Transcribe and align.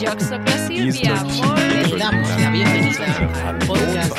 Yo 0.00 0.08
soy 0.18 0.40
Silvia. 0.66 1.14
Damos 1.98 2.40
la 2.40 2.50
bienvenida 2.50 3.04
al 3.46 3.58
podcast 3.58 4.16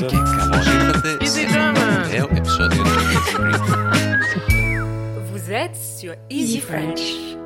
que 0.00 1.24
Easy 1.24 1.46
Vous 5.30 5.52
êtes 5.52 5.76
sur 5.76 6.14
Easy 6.28 6.58
French. 6.58 7.36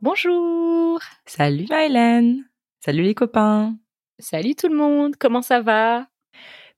Bonjour. 0.00 0.98
Salut. 1.24 1.66
Hélène. 1.70 2.44
Salut 2.80 3.04
les 3.04 3.14
copains. 3.14 3.76
Salut 4.18 4.56
tout 4.56 4.68
le 4.68 4.76
monde, 4.76 5.14
comment 5.16 5.42
ça 5.42 5.60
va? 5.60 6.08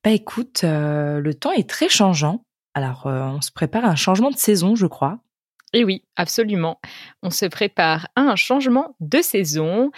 Bah 0.05 0.11
écoute, 0.11 0.65
euh, 0.65 1.21
le 1.21 1.33
temps 1.33 1.53
est 1.53 1.71
très 1.71 1.89
changeant. 1.89 2.45
Alors, 2.75 3.07
euh, 3.07 3.23
on 3.23 3.41
se 3.41 3.51
prépare 3.51 3.87
à 3.87 3.89
un 3.89 3.97
changement 3.97 4.31
de 4.31 4.37
saison, 4.37 4.77
je 4.77 4.87
crois. 4.87 5.24
Eh 5.77 5.83
oui, 5.83 6.05
absolument. 6.15 6.81
On 7.25 7.31
se 7.31 7.47
prépare 7.47 8.07
à 8.15 8.21
un 8.21 8.37
changement 8.37 8.95
de 9.01 9.21
saison 9.21 9.91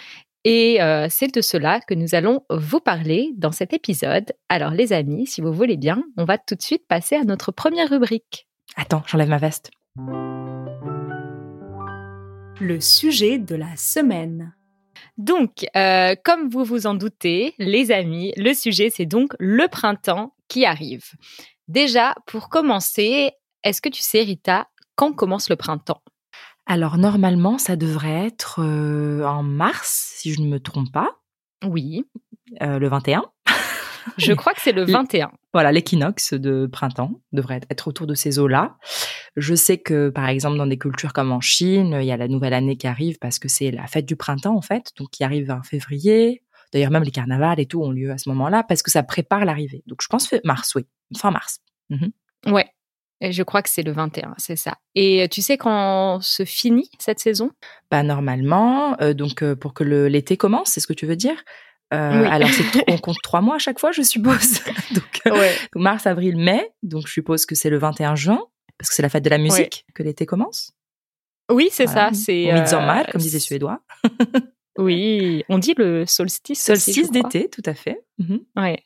et 0.43 0.81
euh, 0.81 1.05
c'est 1.07 1.31
de 1.31 1.39
cela 1.39 1.81
que 1.81 1.93
nous 1.93 2.15
allons 2.15 2.43
vous 2.49 2.79
parler 2.79 3.31
dans 3.37 3.51
cet 3.51 3.73
épisode. 3.73 4.33
Alors 4.49 4.71
les 4.71 4.91
amis, 4.91 5.27
si 5.27 5.39
vous 5.39 5.53
voulez 5.53 5.77
bien, 5.77 6.03
on 6.17 6.25
va 6.25 6.39
tout 6.39 6.55
de 6.55 6.63
suite 6.63 6.87
passer 6.87 7.15
à 7.15 7.23
notre 7.23 7.51
première 7.51 7.89
rubrique. 7.89 8.47
Attends, 8.75 9.03
j'enlève 9.05 9.29
ma 9.29 9.37
veste. 9.37 9.69
Le 12.59 12.79
sujet 12.79 13.37
de 13.37 13.55
la 13.55 13.75
semaine. 13.75 14.55
Donc, 15.19 15.67
euh, 15.75 16.15
comme 16.23 16.49
vous 16.49 16.63
vous 16.63 16.87
en 16.87 16.95
doutez, 16.95 17.53
les 17.59 17.91
amis, 17.91 18.33
le 18.35 18.55
sujet, 18.55 18.89
c'est 18.89 19.05
donc 19.05 19.33
le 19.37 19.67
printemps 19.67 20.33
qui 20.47 20.65
arrive. 20.65 21.11
Déjà, 21.67 22.15
pour 22.25 22.49
commencer, 22.49 23.29
est-ce 23.63 23.81
que 23.81 23.89
tu 23.89 24.01
sais, 24.01 24.21
Rita, 24.23 24.67
quand 24.97 25.13
commence 25.13 25.49
le 25.49 25.55
printemps? 25.55 26.01
Alors, 26.65 26.97
normalement, 26.97 27.57
ça 27.57 27.77
devrait 27.77 28.25
être 28.27 28.59
euh, 28.61 29.23
en 29.23 29.41
mars, 29.43 30.11
si 30.17 30.33
je 30.33 30.41
ne 30.41 30.47
me 30.47 30.59
trompe 30.59 30.91
pas, 30.91 31.11
Oui, 31.63 32.03
euh, 32.61 32.77
le 32.79 32.89
21. 32.89 33.23
je 34.17 34.33
crois 34.33 34.53
que 34.53 34.59
c'est 34.61 34.73
le 34.73 34.83
21. 34.85 35.31
Voilà, 35.53 35.71
l'équinoxe 35.71 36.33
de 36.33 36.65
printemps 36.65 37.21
devrait 37.31 37.61
être 37.69 37.87
autour 37.87 38.05
de 38.07 38.15
ces 38.15 38.37
eaux-là. 38.39 38.75
Je 39.37 39.55
sais 39.55 39.77
que, 39.77 40.09
par 40.09 40.27
exemple, 40.27 40.57
dans 40.57 40.67
des 40.67 40.77
cultures 40.77 41.13
comme 41.13 41.31
en 41.31 41.41
Chine, 41.41 41.97
il 42.01 42.05
y 42.05 42.11
a 42.11 42.17
la 42.17 42.27
nouvelle 42.27 42.53
année 42.53 42.75
qui 42.75 42.87
arrive 42.87 43.17
parce 43.19 43.39
que 43.39 43.47
c'est 43.47 43.71
la 43.71 43.87
fête 43.87 44.05
du 44.05 44.15
printemps, 44.17 44.57
en 44.57 44.61
fait, 44.61 44.91
donc 44.97 45.11
qui 45.11 45.23
arrive 45.23 45.51
en 45.51 45.63
février. 45.63 46.43
D'ailleurs, 46.73 46.91
même 46.91 47.03
les 47.03 47.11
carnavals 47.11 47.59
et 47.61 47.65
tout 47.65 47.81
ont 47.81 47.91
lieu 47.91 48.11
à 48.11 48.17
ce 48.17 48.27
moment-là 48.29 48.63
parce 48.63 48.83
que 48.83 48.91
ça 48.91 49.03
prépare 49.03 49.45
l'arrivée. 49.45 49.83
Donc, 49.87 50.01
je 50.01 50.07
pense 50.07 50.27
que 50.27 50.35
mars, 50.43 50.75
oui, 50.75 50.85
fin 51.15 51.31
mars. 51.31 51.59
Mhm. 51.89 52.11
Ouais, 52.47 52.67
et 53.21 53.31
je 53.31 53.43
crois 53.43 53.61
que 53.61 53.69
c'est 53.69 53.83
le 53.83 53.91
21, 53.91 54.35
c'est 54.37 54.55
ça. 54.55 54.77
Et 54.95 55.23
euh, 55.23 55.27
tu 55.27 55.41
sais 55.41 55.57
quand 55.57 56.19
se 56.21 56.45
finit 56.45 56.89
cette 56.99 57.19
saison? 57.19 57.51
Bah, 57.91 58.03
normalement, 58.03 58.95
euh, 59.01 59.13
donc 59.13 59.41
euh, 59.43 59.55
pour 59.55 59.73
que 59.73 59.83
l'été 59.83 60.37
commence, 60.37 60.69
c'est 60.71 60.79
ce 60.79 60.87
que 60.87 60.93
tu 60.93 61.05
veux 61.05 61.15
dire? 61.15 61.43
Euh, 61.93 62.21
Oui. 62.21 62.27
Alors, 62.29 62.49
on 62.87 62.97
compte 62.97 63.17
trois 63.23 63.41
mois 63.41 63.55
à 63.55 63.59
chaque 63.59 63.79
fois, 63.79 63.91
je 63.91 64.01
suppose. 64.01 64.61
donc, 64.93 65.21
mars, 65.75 66.05
avril, 66.05 66.37
mai. 66.37 66.69
Donc, 66.83 67.07
je 67.07 67.13
suppose 67.13 67.45
que 67.45 67.55
c'est 67.55 67.69
le 67.69 67.77
21 67.77 68.15
juin 68.15 68.41
parce 68.77 68.89
que 68.89 68.95
c'est 68.95 69.01
la 69.01 69.09
fête 69.09 69.23
de 69.23 69.29
la 69.29 69.37
musique 69.37 69.85
que 69.95 70.03
l'été 70.03 70.25
commence. 70.25 70.73
Oui, 71.49 71.69
c'est 71.71 71.85
Voilà. 71.85 72.09
ça. 72.09 72.13
C'est 72.13 72.51
euh, 72.51 73.03
comme 73.11 73.21
disent 73.21 73.33
les 73.33 73.39
Suédois. 73.39 73.81
Oui, 74.77 75.43
on 75.49 75.57
dit 75.57 75.73
le 75.77 76.05
solstice. 76.05 76.61
Solstice 76.63 77.09
d'été, 77.09 77.49
tout 77.49 77.63
à 77.65 77.73
fait. 77.73 78.01
Ouais. 78.55 78.83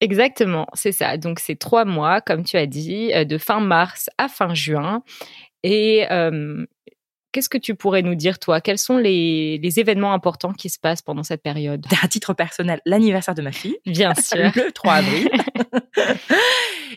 Exactement, 0.00 0.66
c'est 0.74 0.92
ça. 0.92 1.16
Donc 1.16 1.40
c'est 1.40 1.56
trois 1.56 1.84
mois, 1.84 2.20
comme 2.20 2.44
tu 2.44 2.56
as 2.56 2.66
dit, 2.66 3.12
euh, 3.14 3.24
de 3.24 3.36
fin 3.38 3.60
mars 3.60 4.08
à 4.18 4.28
fin 4.28 4.54
juin. 4.54 5.02
Et 5.64 6.06
euh, 6.12 6.64
qu'est-ce 7.32 7.48
que 7.48 7.58
tu 7.58 7.74
pourrais 7.74 8.02
nous 8.02 8.14
dire, 8.14 8.38
toi? 8.38 8.60
Quels 8.60 8.78
sont 8.78 8.96
les, 8.96 9.58
les 9.58 9.80
événements 9.80 10.12
importants 10.12 10.52
qui 10.52 10.68
se 10.70 10.78
passent 10.78 11.02
pendant 11.02 11.24
cette 11.24 11.42
période? 11.42 11.84
À 12.02 12.06
titre 12.08 12.32
personnel, 12.32 12.80
l'anniversaire 12.86 13.34
de 13.34 13.42
ma 13.42 13.50
fille, 13.52 13.76
Bien 13.86 14.14
sûr. 14.20 14.52
le 14.54 14.70
3 14.70 14.92
avril. 14.94 15.28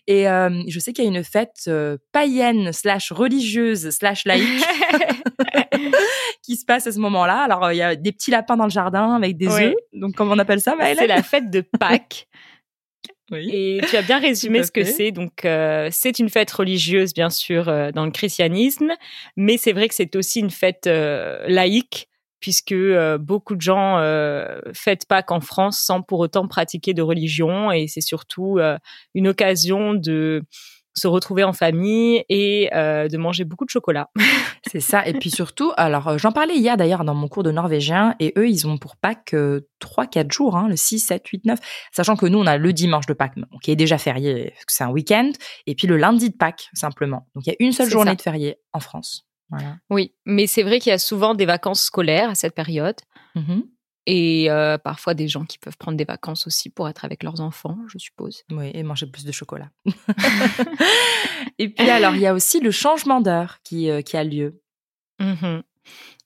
Et 0.07 0.27
euh, 0.27 0.63
je 0.67 0.79
sais 0.79 0.93
qu'il 0.93 1.03
y 1.03 1.07
a 1.07 1.09
une 1.11 1.23
fête 1.23 1.63
euh, 1.67 1.97
païenne 2.11 2.73
slash 2.73 3.11
religieuse 3.11 3.89
slash 3.91 4.25
laïque 4.25 4.63
qui 6.43 6.55
se 6.55 6.65
passe 6.65 6.87
à 6.87 6.91
ce 6.91 6.99
moment-là. 6.99 7.43
Alors, 7.43 7.71
il 7.71 7.77
y 7.77 7.81
a 7.81 7.95
des 7.95 8.11
petits 8.11 8.31
lapins 8.31 8.57
dans 8.57 8.63
le 8.65 8.71
jardin 8.71 9.13
avec 9.15 9.37
des 9.37 9.47
œufs. 9.47 9.73
Donc, 9.93 10.15
comment 10.15 10.33
on 10.33 10.39
appelle 10.39 10.59
ça, 10.61 10.75
Maëlle? 10.75 10.97
C'est 10.97 11.07
la 11.07 11.21
fête 11.23 11.49
de 11.49 11.61
Pâques. 11.79 12.27
Oui. 13.31 13.49
Et 13.51 13.81
tu 13.89 13.95
as 13.95 14.01
bien 14.01 14.19
résumé 14.21 14.63
ce 14.63 14.71
que 14.71 14.83
c'est. 14.83 15.11
Donc, 15.11 15.45
euh, 15.45 15.87
c'est 15.91 16.19
une 16.19 16.29
fête 16.29 16.51
religieuse, 16.51 17.13
bien 17.13 17.29
sûr, 17.29 17.69
euh, 17.69 17.91
dans 17.91 18.05
le 18.05 18.11
christianisme, 18.11 18.91
mais 19.37 19.57
c'est 19.57 19.71
vrai 19.73 19.87
que 19.87 19.95
c'est 19.95 20.15
aussi 20.15 20.39
une 20.39 20.49
fête 20.49 20.87
euh, 20.87 21.43
laïque, 21.47 22.09
puisque 22.41 22.73
euh, 22.73 23.17
beaucoup 23.17 23.55
de 23.55 23.61
gens 23.61 23.99
euh, 23.99 24.59
fêtent 24.73 25.05
Pâques 25.07 25.31
en 25.31 25.41
France 25.41 25.79
sans 25.79 26.01
pour 26.01 26.19
autant 26.19 26.47
pratiquer 26.47 26.93
de 26.93 27.01
religion, 27.01 27.71
et 27.71 27.87
c'est 27.87 28.01
surtout 28.01 28.57
euh, 28.57 28.77
une 29.13 29.27
occasion 29.27 29.93
de 29.93 30.43
se 30.93 31.07
retrouver 31.07 31.43
en 31.43 31.53
famille 31.53 32.23
et 32.29 32.69
euh, 32.73 33.07
de 33.07 33.17
manger 33.17 33.43
beaucoup 33.43 33.65
de 33.65 33.69
chocolat. 33.69 34.09
C'est 34.69 34.79
ça. 34.79 35.05
Et 35.07 35.13
puis 35.13 35.31
surtout, 35.31 35.71
alors, 35.77 36.07
euh, 36.07 36.17
j'en 36.17 36.31
parlais 36.31 36.55
hier 36.55 36.77
d'ailleurs 36.77 37.03
dans 37.03 37.15
mon 37.15 37.27
cours 37.27 37.43
de 37.43 37.51
norvégien, 37.51 38.15
et 38.19 38.33
eux, 38.37 38.47
ils 38.47 38.67
ont 38.67 38.77
pour 38.77 38.95
Pâques 38.95 39.33
euh, 39.33 39.61
3-4 39.81 40.31
jours, 40.31 40.55
hein, 40.55 40.67
le 40.67 40.75
6, 40.75 40.99
7, 40.99 41.27
8, 41.27 41.45
9, 41.45 41.59
sachant 41.91 42.15
que 42.15 42.25
nous, 42.25 42.39
on 42.39 42.45
a 42.45 42.57
le 42.57 42.73
dimanche 42.73 43.05
de 43.05 43.13
Pâques, 43.13 43.35
qui 43.61 43.71
est 43.71 43.75
déjà 43.75 43.97
férié, 43.97 44.53
c'est 44.67 44.83
un 44.83 44.89
week-end, 44.89 45.31
et 45.67 45.75
puis 45.75 45.87
le 45.87 45.97
lundi 45.97 46.29
de 46.29 46.35
Pâques, 46.35 46.69
simplement. 46.73 47.27
Donc, 47.35 47.47
il 47.47 47.49
y 47.49 47.53
a 47.53 47.55
une 47.59 47.71
seule 47.71 47.89
journée 47.89 48.11
ça. 48.11 48.15
de 48.15 48.21
férié 48.21 48.57
en 48.73 48.79
France. 48.79 49.27
Voilà. 49.49 49.77
Oui, 49.89 50.13
mais 50.25 50.47
c'est 50.47 50.63
vrai 50.63 50.79
qu'il 50.79 50.91
y 50.91 50.93
a 50.93 50.99
souvent 50.99 51.35
des 51.35 51.45
vacances 51.45 51.81
scolaires 51.83 52.29
à 52.29 52.35
cette 52.35 52.55
période. 52.55 52.95
Mhm. 53.35 53.63
Et 54.07 54.49
euh, 54.49 54.77
parfois 54.77 55.13
des 55.13 55.27
gens 55.27 55.45
qui 55.45 55.59
peuvent 55.59 55.77
prendre 55.77 55.97
des 55.97 56.05
vacances 56.05 56.47
aussi 56.47 56.69
pour 56.69 56.89
être 56.89 57.05
avec 57.05 57.21
leurs 57.21 57.39
enfants, 57.39 57.77
je 57.87 57.99
suppose. 57.99 58.43
Oui, 58.49 58.71
et 58.73 58.81
manger 58.83 59.05
plus 59.05 59.25
de 59.25 59.31
chocolat. 59.31 59.69
et 61.59 61.69
puis 61.69 61.89
alors, 61.89 62.15
il 62.15 62.21
y 62.21 62.27
a 62.27 62.33
aussi 62.33 62.59
le 62.59 62.71
changement 62.71 63.21
d'heure 63.21 63.59
qui, 63.63 63.89
euh, 63.89 64.01
qui 64.01 64.17
a 64.17 64.23
lieu. 64.23 64.61
Mhm. 65.19 65.61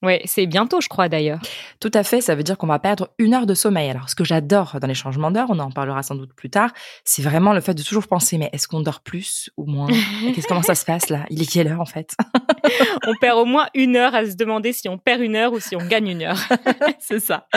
Ouais, 0.05 0.21
c'est 0.25 0.45
bientôt, 0.45 0.81
je 0.81 0.87
crois 0.87 1.09
d'ailleurs. 1.09 1.39
Tout 1.79 1.89
à 1.95 2.03
fait, 2.03 2.21
ça 2.21 2.35
veut 2.35 2.43
dire 2.43 2.59
qu'on 2.59 2.67
va 2.67 2.77
perdre 2.77 3.09
une 3.17 3.33
heure 3.33 3.47
de 3.47 3.55
sommeil. 3.55 3.89
Alors, 3.89 4.07
ce 4.07 4.13
que 4.13 4.23
j'adore 4.23 4.77
dans 4.79 4.85
les 4.85 4.93
changements 4.93 5.31
d'heure, 5.31 5.47
on 5.49 5.57
en 5.57 5.71
parlera 5.71 6.03
sans 6.03 6.13
doute 6.13 6.31
plus 6.35 6.51
tard, 6.51 6.71
c'est 7.03 7.23
vraiment 7.23 7.53
le 7.53 7.59
fait 7.59 7.73
de 7.73 7.81
toujours 7.81 8.05
penser, 8.05 8.37
mais 8.37 8.51
est-ce 8.53 8.67
qu'on 8.67 8.81
dort 8.81 9.01
plus 9.01 9.49
ou 9.57 9.65
moins? 9.65 9.87
Qu'est-ce 10.35 10.47
comment 10.47 10.61
ça 10.61 10.75
se 10.75 10.85
passe 10.85 11.09
là? 11.09 11.25
Il 11.31 11.41
est 11.41 11.51
quelle 11.51 11.67
heure 11.67 11.81
en 11.81 11.85
fait? 11.85 12.15
On 13.07 13.15
perd 13.15 13.39
au 13.39 13.45
moins 13.45 13.67
une 13.73 13.95
heure 13.95 14.13
à 14.13 14.25
se 14.25 14.35
demander 14.35 14.73
si 14.73 14.89
on 14.89 14.97
perd 14.97 15.21
une 15.21 15.35
heure 15.35 15.53
ou 15.53 15.59
si 15.59 15.75
on 15.75 15.85
gagne 15.85 16.07
une 16.07 16.23
heure. 16.23 16.39
C'est 16.99 17.19
ça. 17.19 17.47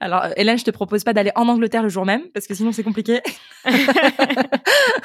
Alors, 0.00 0.26
Hélène, 0.36 0.58
je 0.58 0.64
te 0.64 0.70
propose 0.70 1.04
pas 1.04 1.12
d'aller 1.12 1.30
en 1.34 1.48
Angleterre 1.48 1.82
le 1.82 1.88
jour 1.88 2.04
même, 2.04 2.22
parce 2.34 2.46
que 2.46 2.54
sinon 2.54 2.72
c'est 2.72 2.82
compliqué. 2.82 3.20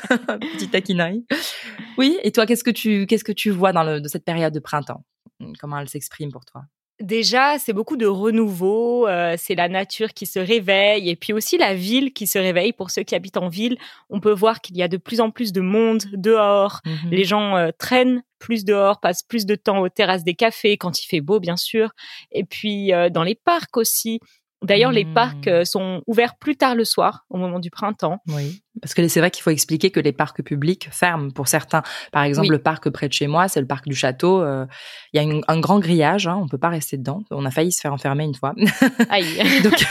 Petite 0.09 0.71
taquinerie. 0.71 1.25
Oui, 1.97 2.17
et 2.23 2.31
toi, 2.31 2.45
qu'est-ce 2.45 2.63
que 2.63 2.71
tu, 2.71 3.05
qu'est-ce 3.05 3.23
que 3.23 3.31
tu 3.31 3.51
vois 3.51 3.73
dans 3.73 3.83
le, 3.83 4.01
de 4.01 4.07
cette 4.07 4.25
période 4.25 4.53
de 4.53 4.59
printemps? 4.59 5.03
Comment 5.59 5.79
elle 5.79 5.89
s'exprime 5.89 6.31
pour 6.31 6.45
toi? 6.45 6.63
Déjà, 6.99 7.59
c'est 7.59 7.73
beaucoup 7.73 7.95
de 7.95 8.07
renouveau, 8.07 9.07
euh, 9.07 9.35
c'est 9.37 9.53
la 9.53 9.69
nature 9.69 10.13
qui 10.13 10.25
se 10.25 10.39
réveille 10.39 11.09
et 11.09 11.15
puis 11.15 11.31
aussi 11.31 11.59
la 11.59 11.75
ville 11.75 12.11
qui 12.11 12.25
se 12.25 12.39
réveille. 12.39 12.73
Pour 12.73 12.89
ceux 12.89 13.03
qui 13.03 13.13
habitent 13.13 13.37
en 13.37 13.49
ville, 13.49 13.77
on 14.09 14.19
peut 14.19 14.31
voir 14.31 14.61
qu'il 14.61 14.75
y 14.77 14.81
a 14.81 14.87
de 14.87 14.97
plus 14.97 15.21
en 15.21 15.29
plus 15.29 15.51
de 15.51 15.61
monde 15.61 16.03
dehors. 16.13 16.81
Mhm. 16.85 17.11
Les 17.11 17.23
gens 17.23 17.55
euh, 17.55 17.69
traînent 17.77 18.23
plus 18.39 18.65
dehors, 18.65 18.99
passent 18.99 19.21
plus 19.21 19.45
de 19.45 19.53
temps 19.53 19.79
aux 19.79 19.89
terrasses 19.89 20.23
des 20.23 20.33
cafés 20.33 20.77
quand 20.77 20.99
il 20.99 21.05
fait 21.05 21.21
beau, 21.21 21.39
bien 21.39 21.55
sûr. 21.55 21.91
Et 22.31 22.43
puis 22.43 22.91
euh, 22.93 23.09
dans 23.09 23.23
les 23.23 23.35
parcs 23.35 23.77
aussi. 23.77 24.19
D'ailleurs, 24.63 24.91
les 24.91 25.05
parcs 25.05 25.47
euh, 25.47 25.65
sont 25.65 26.01
ouverts 26.07 26.35
plus 26.35 26.55
tard 26.55 26.73
le 26.73 26.83
soir, 26.83 27.25
au 27.29 27.37
moment 27.37 27.59
du 27.59 27.69
printemps. 27.69 28.21
Oui, 28.27 28.59
parce 28.81 28.93
que 28.93 29.07
c'est 29.07 29.19
vrai 29.19 29.31
qu'il 29.31 29.43
faut 29.43 29.49
expliquer 29.49 29.91
que 29.91 29.99
les 29.99 30.11
parcs 30.11 30.41
publics 30.41 30.87
ferment 30.91 31.29
pour 31.31 31.47
certains. 31.47 31.83
Par 32.11 32.23
exemple, 32.23 32.47
Oui. 32.47 32.51
le 32.51 32.59
parc 32.59 32.89
près 32.89 33.07
de 33.07 33.13
chez 33.13 33.27
moi, 33.27 33.47
c'est 33.47 33.59
le 33.61 33.67
parc 33.67 33.87
du 33.87 33.95
château. 33.95 34.41
euh, 34.41 34.65
Il 35.13 35.17
y 35.17 35.19
a 35.19 35.23
une- 35.23 35.41
un 35.47 35.59
grand 35.59 35.79
grillage, 35.79 36.27
hein, 36.27 36.37
on 36.41 36.47
peut 36.47 36.57
pas 36.57 36.69
rester 36.69 36.97
dedans. 36.97 37.21
On 37.31 37.45
a 37.45 37.51
failli 37.51 37.71
se 37.71 37.81
faire 37.81 37.93
enfermer 37.93 38.23
une 38.25 38.35
fois. 38.35 38.53
Aïe. 39.09 39.25
Donc, 39.63 39.83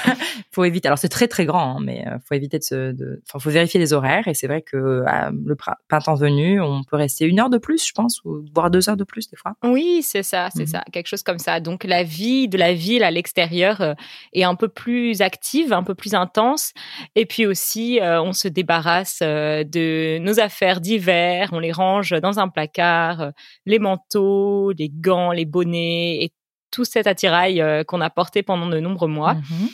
faut 0.53 0.65
éviter. 0.65 0.89
Alors, 0.89 0.99
c'est 0.99 1.09
très 1.09 1.27
très 1.29 1.45
grand, 1.47 1.77
hein, 1.77 1.81
mais 1.83 2.07
euh, 2.07 2.19
faut 2.29 2.35
éviter 2.35 2.59
de 2.59 2.63
se. 2.65 2.93
de- 2.93 3.23
Enfin, 3.29 3.39
faut 3.39 3.51
vérifier 3.51 3.81
les 3.81 3.93
horaires. 3.93 4.29
Et 4.29 4.35
c'est 4.35 4.47
vrai 4.47 4.63
que 4.63 4.77
euh, 4.77 5.31
le 5.45 5.55
prin- 5.57 5.75
printemps 5.89 6.15
venu, 6.15 6.61
on 6.61 6.83
peut 6.85 6.97
rester 6.97 7.25
une 7.27 7.41
heure 7.41 7.51
de 7.51 7.59
plus, 7.59 7.87
je 7.87 7.93
pense, 7.93 8.21
ou 8.25 8.45
voire 8.55 8.71
deux 8.71 8.89
heures 8.89 8.97
de 8.97 9.05
plus 9.05 9.29
des 9.29 9.37
fois. 9.37 9.55
Oui, 9.65 10.01
c'est 10.03 10.23
ça, 10.23 10.49
c'est 10.55 10.63
Mhm. 10.63 10.67
ça, 10.67 10.85
quelque 10.93 11.07
chose 11.09 11.23
comme 11.23 11.39
ça. 11.39 11.61
Donc 11.61 11.85
la 11.85 12.03
vie 12.03 12.49
de 12.49 12.59
la 12.59 12.73
ville 12.75 13.03
à 13.03 13.11
l'extérieur 13.11 13.81
euh, 13.81 13.95
est 14.33 14.45
un 14.45 14.55
peu 14.55 14.69
plus 14.69 15.23
active, 15.23 15.73
un 15.73 15.83
peu 15.83 15.95
plus 15.95 16.15
intense. 16.15 16.73
Et 17.17 17.27
puis 17.27 17.47
aussi, 17.47 18.01
euh, 18.01 18.23
on 18.23 18.33
se 18.33 18.49
débarrasse 18.77 19.21
euh, 19.23 19.65
de 19.65 20.19
nos 20.19 20.39
affaires 20.41 20.81
d'hiver, 20.81 21.49
on 21.53 21.59
les 21.59 21.73
range 21.73 22.11
dans 22.23 22.39
un 22.39 22.49
placard, 22.49 23.21
euh, 23.21 23.31
les 23.65 23.79
manteaux, 23.79 24.73
les 24.79 24.91
gants, 24.91 25.33
les 25.33 25.45
bonnets 25.47 26.23
et 26.23 26.33
tout 26.71 26.85
cet 26.85 27.07
attirail 27.07 27.61
euh, 27.61 27.85
qu'on 27.85 28.01
a 28.01 28.11
porté 28.11 28.43
pendant 28.43 28.69
de 28.69 28.79
nombreux 28.81 29.09
mois. 29.09 29.35
Mhm. 29.35 29.69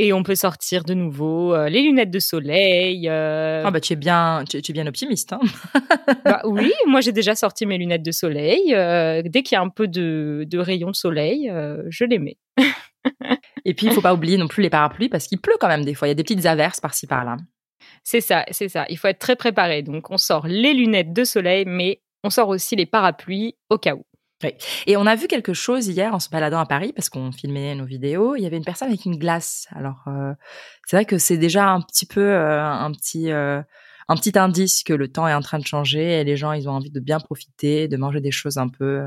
Et 0.00 0.12
on 0.12 0.22
peut 0.22 0.36
sortir 0.36 0.84
de 0.84 0.94
nouveau 0.94 1.54
euh, 1.54 1.68
les 1.68 1.82
lunettes 1.82 2.10
de 2.12 2.20
soleil. 2.20 3.08
euh, 3.08 3.62
Ah 3.64 3.70
bah 3.72 3.80
tu 3.80 3.92
es 3.92 3.96
bien, 3.96 4.44
tu, 4.48 4.62
tu 4.62 4.70
es 4.70 4.74
bien 4.74 4.86
optimiste. 4.86 5.32
Hein 5.32 5.40
bah 6.24 6.40
oui, 6.44 6.72
moi 6.86 7.00
j'ai 7.00 7.10
déjà 7.12 7.34
sorti 7.34 7.66
mes 7.66 7.78
lunettes 7.78 8.04
de 8.04 8.12
soleil. 8.12 8.74
euh, 8.74 9.22
dès 9.24 9.42
qu'il 9.42 9.56
y 9.56 9.58
a 9.58 9.62
un 9.62 9.68
peu 9.70 9.88
de, 9.88 10.44
de 10.48 10.58
rayons 10.58 10.90
de 10.90 10.96
soleil, 10.96 11.52
je 11.90 12.04
les 12.04 12.18
mets. 12.18 12.38
Et 13.64 13.74
puis 13.74 13.86
il 13.86 13.92
faut 13.92 14.00
pas 14.00 14.14
oublier 14.14 14.36
non 14.36 14.48
plus 14.48 14.62
les 14.62 14.70
parapluies 14.70 15.08
parce 15.08 15.26
qu'il 15.26 15.40
pleut 15.40 15.56
quand 15.60 15.68
même 15.68 15.84
des 15.84 15.94
fois. 15.94 16.06
Il 16.08 16.10
y 16.10 16.12
a 16.12 16.14
des 16.14 16.22
petites 16.22 16.46
averses 16.46 16.80
par-ci 16.80 17.06
par-là. 17.06 17.36
C'est 18.04 18.20
ça, 18.20 18.44
c'est 18.50 18.68
ça. 18.68 18.86
Il 18.88 18.98
faut 18.98 19.08
être 19.08 19.18
très 19.18 19.36
préparé. 19.36 19.82
Donc 19.82 20.10
on 20.10 20.18
sort 20.18 20.46
les 20.46 20.74
lunettes 20.74 21.12
de 21.12 21.24
soleil, 21.24 21.64
mais 21.66 22.00
on 22.24 22.30
sort 22.30 22.48
aussi 22.48 22.76
les 22.76 22.86
parapluies 22.86 23.56
au 23.70 23.78
cas 23.78 23.94
où. 23.94 24.04
Et 24.86 24.96
on 24.96 25.06
a 25.06 25.16
vu 25.16 25.26
quelque 25.26 25.52
chose 25.52 25.88
hier 25.88 26.14
en 26.14 26.20
se 26.20 26.30
baladant 26.30 26.60
à 26.60 26.66
Paris 26.66 26.92
parce 26.94 27.08
qu'on 27.08 27.32
filmait 27.32 27.74
nos 27.74 27.84
vidéos. 27.84 28.36
Il 28.36 28.42
y 28.42 28.46
avait 28.46 28.56
une 28.56 28.64
personne 28.64 28.88
avec 28.88 29.04
une 29.04 29.18
glace. 29.18 29.66
Alors 29.72 30.04
euh, 30.06 30.32
c'est 30.86 30.96
vrai 30.96 31.04
que 31.04 31.18
c'est 31.18 31.38
déjà 31.38 31.68
un 31.68 31.80
petit 31.80 32.06
peu 32.06 32.20
euh, 32.20 32.64
un 32.64 32.92
petit 32.92 33.32
euh, 33.32 33.60
un 34.08 34.16
petit 34.16 34.38
indice 34.38 34.84
que 34.84 34.92
le 34.92 35.10
temps 35.10 35.26
est 35.26 35.34
en 35.34 35.40
train 35.40 35.58
de 35.58 35.66
changer 35.66 36.20
et 36.20 36.24
les 36.24 36.36
gens 36.36 36.52
ils 36.52 36.68
ont 36.68 36.72
envie 36.72 36.90
de 36.90 37.00
bien 37.00 37.18
profiter, 37.18 37.88
de 37.88 37.96
manger 37.96 38.20
des 38.20 38.30
choses 38.30 38.58
un 38.58 38.68
peu 38.68 39.02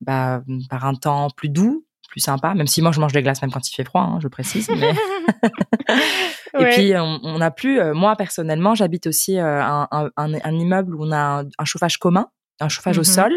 bah, 0.00 0.42
par 0.70 0.86
un 0.86 0.94
temps 0.94 1.28
plus 1.30 1.50
doux, 1.50 1.86
plus 2.14 2.20
sympa. 2.20 2.54
Même 2.54 2.68
si 2.68 2.80
moi 2.80 2.92
je 2.92 3.00
mange 3.00 3.12
des 3.12 3.22
glaces 3.22 3.42
même 3.42 3.50
quand 3.50 3.68
il 3.68 3.74
fait 3.74 3.82
froid, 3.82 4.02
hein, 4.02 4.18
je 4.22 4.28
précise. 4.28 4.68
Mais... 4.70 4.92
Et 6.54 6.58
Ouais. 6.62 6.70
puis 6.70 6.92
on, 6.96 7.18
on 7.24 7.40
a 7.40 7.50
plus. 7.50 7.80
euh, 7.80 7.94
moi 7.94 8.14
personnellement, 8.14 8.76
j'habite 8.76 9.08
aussi 9.08 9.38
euh, 9.38 9.60
un, 9.60 9.88
un, 10.16 10.52
immeuble 10.54 10.94
où 10.94 11.04
on 11.04 11.10
a 11.10 11.40
un, 11.42 11.44
un 11.58 11.64
chauffage 11.64 11.98
commun, 11.98 12.28
un 12.60 12.68
chauffage 12.68 12.96
au 12.98 13.00
Mhm. 13.00 13.04
sol, 13.04 13.32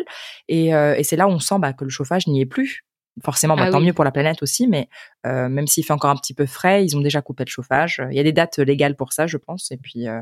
et, 0.47 0.75
euh, 0.75 0.93
et 0.95 1.03
c'est 1.03 1.15
là 1.15 1.27
où 1.27 1.31
on 1.31 1.39
sent 1.39 1.55
bah, 1.57 1.73
que 1.73 1.83
le 1.83 1.89
chauffage 1.89 2.27
n'y 2.27 2.41
est 2.41 2.45
plus. 2.45 2.83
Forcément, 3.25 3.55
bah, 3.55 3.63
Ah 3.65 3.71
tant 3.71 3.79
oui. 3.79 3.87
mieux 3.87 3.93
pour 3.93 4.03
la 4.03 4.11
planète 4.11 4.43
aussi, 4.43 4.67
mais 4.67 4.87
euh, 5.25 5.49
même 5.49 5.65
s'il 5.65 5.83
fait 5.83 5.93
encore 5.93 6.11
un 6.11 6.15
petit 6.15 6.35
peu 6.35 6.45
frais, 6.45 6.85
ils 6.85 6.95
ont 6.95 7.01
déjà 7.01 7.23
coupé 7.23 7.43
le 7.45 7.49
chauffage. 7.49 7.99
Il 8.11 8.15
y 8.15 8.19
a 8.19 8.23
des 8.23 8.31
dates 8.33 8.59
légales 8.59 8.95
pour 8.95 9.11
ça, 9.13 9.25
je 9.25 9.37
pense. 9.37 9.71
Et 9.71 9.77
puis 9.77 10.07
euh, 10.07 10.21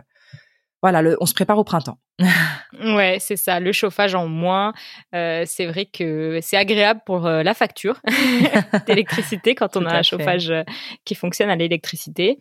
voilà, 0.86 1.02
le, 1.02 1.18
on 1.20 1.26
se 1.26 1.34
prépare 1.34 1.58
au 1.58 1.64
printemps. 1.64 1.98
Ouais, 2.84 3.18
c'est 3.20 3.38
ça. 3.38 3.60
Le 3.60 3.72
chauffage 3.72 4.14
en 4.14 4.28
moins, 4.28 4.74
euh, 5.16 5.44
c'est 5.48 5.66
vrai 5.66 5.86
que 5.86 6.40
c'est 6.44 6.58
agréable 6.58 7.00
pour 7.06 7.26
euh, 7.26 7.42
la 7.42 7.56
facture 7.56 8.02
d'électricité 8.86 9.56
quand 9.56 9.78
on 9.78 9.86
a 9.86 9.94
un 9.94 9.98
fait. 9.98 10.04
chauffage 10.04 10.52
euh, 10.52 10.64
qui 11.06 11.16
fonctionne 11.16 11.50
à 11.50 11.56
l'électricité. 11.56 12.38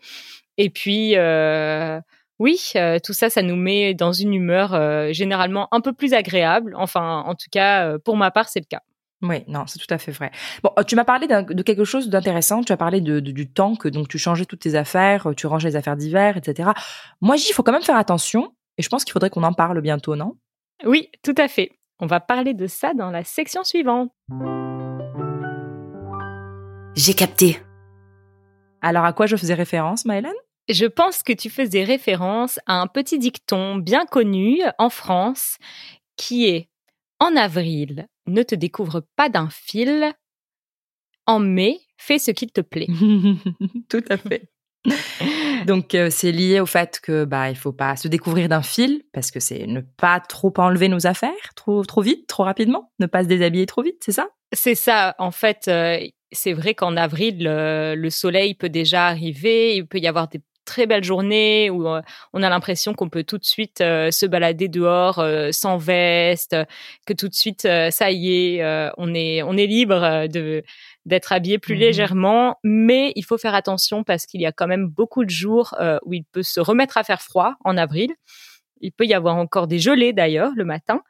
Et 0.58 0.69
puis, 0.69 1.17
euh, 1.17 2.00
oui, 2.38 2.73
tout 3.02 3.14
ça, 3.14 3.31
ça 3.31 3.41
nous 3.41 3.56
met 3.56 3.94
dans 3.94 4.12
une 4.12 4.35
humeur 4.35 5.12
généralement 5.14 5.69
un 5.73 5.81
peu 5.81 5.94
plus 5.94 6.12
agréable. 6.12 6.75
Enfin, 6.76 7.23
en 7.25 7.35
tout 7.35 7.49
cas, 7.50 7.97
pour 8.05 8.17
ma 8.17 8.31
part, 8.31 8.49
c'est 8.50 8.61
le 8.61 8.67
cas. 8.69 8.82
Oui, 9.26 9.43
non, 9.49 9.65
c'est 9.67 9.79
tout 9.79 9.93
à 9.93 9.97
fait 9.99 10.12
vrai. 10.12 10.31
Bon, 10.62 10.71
euh, 10.79 10.82
tu 10.82 10.97
m'as 10.97 11.05
parlé 11.05 11.26
de 11.26 11.62
quelque 11.62 11.85
chose 11.85 12.11
d'intéressant. 12.11 12.62
Tu 12.62 12.73
as 12.73 12.76
parlé 12.76 13.00
de, 13.00 13.21
de- 13.21 13.31
du 13.31 13.50
temps 13.50 13.75
que 13.75 13.88
donc 13.88 14.06
tu 14.09 14.19
changeais 14.19 14.44
toutes 14.44 14.61
tes 14.61 14.75
affaires, 14.75 15.29
tu 15.37 15.47
rangeais 15.47 15.71
les 15.71 15.76
affaires 15.76 15.97
d'hiver, 15.97 16.37
etc. 16.37 16.71
Moi, 17.23 17.37
j'y 17.37 17.53
faut 17.55 17.62
quand 17.62 17.73
même 17.73 17.82
faire 17.82 17.97
attention. 17.97 18.53
Et 18.76 18.82
je 18.82 18.88
pense 18.91 19.03
qu'il 19.05 19.12
faudrait 19.12 19.31
qu'on 19.31 19.44
en 19.44 19.53
parle 19.55 19.81
bientôt, 19.81 20.15
non? 20.15 20.35
Oui, 20.85 21.09
tout 21.23 21.35
à 21.38 21.49
fait. 21.49 21.71
On 22.00 22.06
va 22.06 22.21
parler 22.21 22.53
de 22.55 22.67
ça 22.67 22.93
dans 22.93 23.11
la 23.11 23.25
section 23.25 23.65
suivante. 23.65 24.11
J'ai 26.97 27.15
capté. 27.15 27.59
Alors, 28.82 29.05
à 29.05 29.12
quoi 29.12 29.26
je 29.26 29.37
faisais 29.37 29.55
référence, 29.55 30.05
Maëlène? 30.05 30.32
Je 30.69 30.87
pense 30.87 31.23
que 31.23 31.32
tu 31.32 31.50
faisais 31.50 31.85
référence 31.85 32.59
à 32.67 32.81
un 32.81 32.87
petit 32.87 33.19
dicton 33.19 33.76
bien 33.76 34.06
connu 34.06 34.61
en 34.79 34.91
France 34.91 35.56
qui 36.17 36.47
est 36.47 36.69
En 37.21 37.37
avril, 37.37 38.06
ne 38.26 38.43
te 38.43 38.55
découvre 38.55 39.05
pas 39.17 39.29
d'un 39.29 39.49
fil. 39.50 40.12
En 41.26 41.38
mai, 41.38 41.81
fais 41.97 42.19
ce 42.19 42.31
qu'il 42.31 42.53
te 42.53 42.61
plaît. 42.61 42.88
Tout 43.88 44.05
à 44.11 44.17
fait. 44.17 44.50
Donc 45.67 45.94
euh, 45.94 46.09
c'est 46.11 46.32
lié 46.32 46.61
au 46.61 46.67
fait 46.67 47.00
que 47.03 47.25
bah 47.25 47.49
il 47.49 47.56
faut 47.56 47.73
pas 47.73 47.97
se 47.97 48.06
découvrir 48.06 48.50
d'un 48.50 48.61
fil 48.61 49.03
parce 49.15 49.31
que 49.31 49.41
c'est 49.41 49.67
ne 49.67 49.81
pas 49.81 50.21
trop 50.21 50.53
enlever 50.59 50.88
nos 50.88 51.06
affaires 51.06 51.55
trop 51.56 51.82
trop 51.85 52.03
vite, 52.03 52.26
trop 52.26 52.43
rapidement, 52.43 52.93
ne 52.99 53.06
pas 53.06 53.23
se 53.23 53.29
déshabiller 53.29 53.65
trop 53.65 53.82
vite, 53.82 53.97
c'est 54.05 54.12
ça? 54.12 54.29
C'est 54.53 54.75
ça, 54.75 55.15
en 55.19 55.31
fait, 55.31 55.69
euh, 55.69 55.99
c'est 56.32 56.53
vrai 56.53 56.75
qu'en 56.75 56.97
avril, 56.97 57.44
le 57.44 58.11
soleil 58.11 58.55
peut 58.55 58.69
déjà 58.69 59.06
arriver, 59.06 59.76
il 59.76 59.87
peut 59.87 59.99
y 59.99 60.06
avoir 60.06 60.29
des 60.29 60.43
très 60.64 60.87
belles 60.87 61.05
journées 61.05 61.70
où 61.70 61.87
euh, 61.88 62.00
on 62.32 62.43
a 62.43 62.49
l'impression 62.49 62.94
qu'on 62.94 63.08
peut 63.08 63.25
tout 63.25 63.38
de 63.38 63.44
suite 63.44 63.81
euh, 63.81 64.11
se 64.11 64.26
balader 64.26 64.69
dehors 64.69 65.19
euh, 65.19 65.50
sans 65.52 65.76
veste, 65.76 66.56
que 67.06 67.12
tout 67.12 67.28
de 67.28 67.34
suite, 67.34 67.64
euh, 67.64 67.90
ça 67.90 68.11
y 68.11 68.56
est, 68.56 68.64
on 68.96 69.14
est 69.14 69.43
on 69.43 69.56
est 69.56 69.66
libre 69.66 70.26
de 70.28 70.62
d'être 71.06 71.32
habillé 71.32 71.58
plus 71.58 71.75
Mhm. 71.75 71.81
légèrement, 71.81 72.58
mais 72.64 73.12
il 73.14 73.22
faut 73.25 73.37
faire 73.38 73.55
attention 73.55 74.05
parce 74.05 74.25
qu'il 74.26 74.40
y 74.40 74.46
a 74.46 74.52
quand 74.52 74.66
même 74.66 74.87
beaucoup 74.87 75.25
de 75.25 75.31
jours 75.31 75.75
où 76.06 76.14
il 76.14 76.25
peut 76.25 76.43
se 76.43 76.61
remettre 76.61 76.96
à 76.96 77.05
faire 77.05 77.20
froid 77.20 77.55
en 77.64 77.76
avril. 77.76 78.11
Il 78.81 78.90
peut 78.93 79.05
y 79.05 79.12
avoir 79.14 79.37
encore 79.37 79.66
des 79.66 79.78
gelées 79.78 80.12
d'ailleurs 80.14 80.52
le 80.56 80.64
matin 80.64 81.02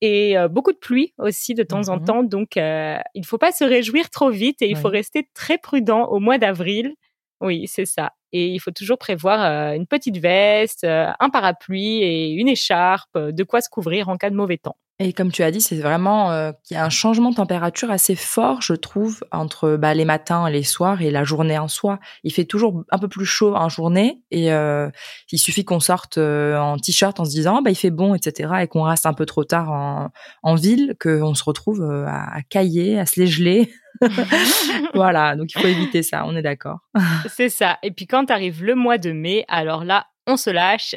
et 0.00 0.34
beaucoup 0.50 0.72
de 0.72 0.78
pluie 0.78 1.12
aussi 1.18 1.54
de 1.54 1.62
temps 1.64 1.88
en 1.88 1.96
Mhm. 1.98 2.04
temps. 2.04 2.22
Donc, 2.22 2.50
il 2.56 3.26
faut 3.26 3.38
pas 3.38 3.50
se 3.52 3.64
réjouir 3.64 4.10
trop 4.10 4.30
vite 4.30 4.62
et 4.62 4.68
il 4.70 4.76
faut 4.76 4.88
rester 4.88 5.28
très 5.34 5.58
prudent 5.58 6.04
au 6.06 6.20
mois 6.20 6.38
d'avril. 6.38 6.94
Oui, 7.40 7.66
c'est 7.66 7.86
ça. 7.86 8.12
Et 8.32 8.46
il 8.46 8.58
faut 8.60 8.70
toujours 8.70 8.98
prévoir 8.98 9.44
euh, 9.44 9.74
une 9.74 9.86
petite 9.86 10.18
veste, 10.18 10.84
euh, 10.84 11.08
un 11.20 11.30
parapluie 11.30 12.02
et 12.02 12.30
une 12.30 12.48
écharpe, 12.48 13.10
euh, 13.16 13.32
de 13.32 13.44
quoi 13.44 13.60
se 13.60 13.68
couvrir 13.68 14.08
en 14.08 14.16
cas 14.16 14.30
de 14.30 14.34
mauvais 14.36 14.56
temps. 14.56 14.76
Et 14.98 15.12
comme 15.12 15.32
tu 15.32 15.42
as 15.42 15.50
dit, 15.50 15.60
c'est 15.60 15.80
vraiment 15.80 16.52
qu'il 16.62 16.76
y 16.76 16.78
a 16.78 16.84
un 16.84 16.90
changement 16.90 17.30
de 17.30 17.34
température 17.34 17.90
assez 17.90 18.14
fort, 18.14 18.62
je 18.62 18.74
trouve, 18.74 19.24
entre 19.32 19.76
bah, 19.76 19.94
les 19.94 20.04
matins 20.04 20.48
les 20.48 20.62
soirs 20.62 21.02
et 21.02 21.10
la 21.10 21.24
journée 21.24 21.58
en 21.58 21.66
soi. 21.66 21.98
Il 22.22 22.32
fait 22.32 22.44
toujours 22.44 22.84
un 22.88 22.98
peu 22.98 23.08
plus 23.08 23.24
chaud 23.24 23.56
en 23.56 23.68
journée 23.68 24.22
et 24.30 24.50
il 24.50 25.38
suffit 25.40 25.64
qu'on 25.64 25.80
sorte 25.80 26.18
en 26.18 26.76
t-shirt 26.76 27.18
en 27.18 27.24
se 27.24 27.30
disant 27.30 27.56
Ah, 27.56 27.62
bah 27.64 27.70
il 27.70 27.74
fait 27.74 27.90
bon, 27.90 28.14
etc. 28.14 28.52
et 28.60 28.68
qu'on 28.68 28.82
reste 28.82 29.06
un 29.06 29.14
peu 29.14 29.26
trop 29.26 29.42
tard 29.42 30.12
en, 30.42 30.54
ville, 30.54 30.94
qu'on 31.00 31.34
se 31.34 31.42
retrouve 31.42 31.82
à, 32.06 32.36
à 32.36 32.42
cailler, 32.42 33.00
à 33.00 33.06
se 33.06 33.18
les. 33.18 33.72
voilà, 34.94 35.36
donc 35.36 35.52
il 35.54 35.60
faut 35.60 35.68
éviter 35.68 36.02
ça, 36.02 36.24
on 36.26 36.36
est 36.36 36.42
d'accord. 36.42 36.78
c'est 37.28 37.48
ça. 37.48 37.78
Et 37.82 37.90
puis 37.90 38.06
quand 38.06 38.30
arrive 38.30 38.64
le 38.64 38.74
mois 38.74 38.98
de 38.98 39.12
mai, 39.12 39.44
alors 39.48 39.84
là, 39.84 40.06
on 40.26 40.36
se 40.36 40.50
lâche. 40.50 40.94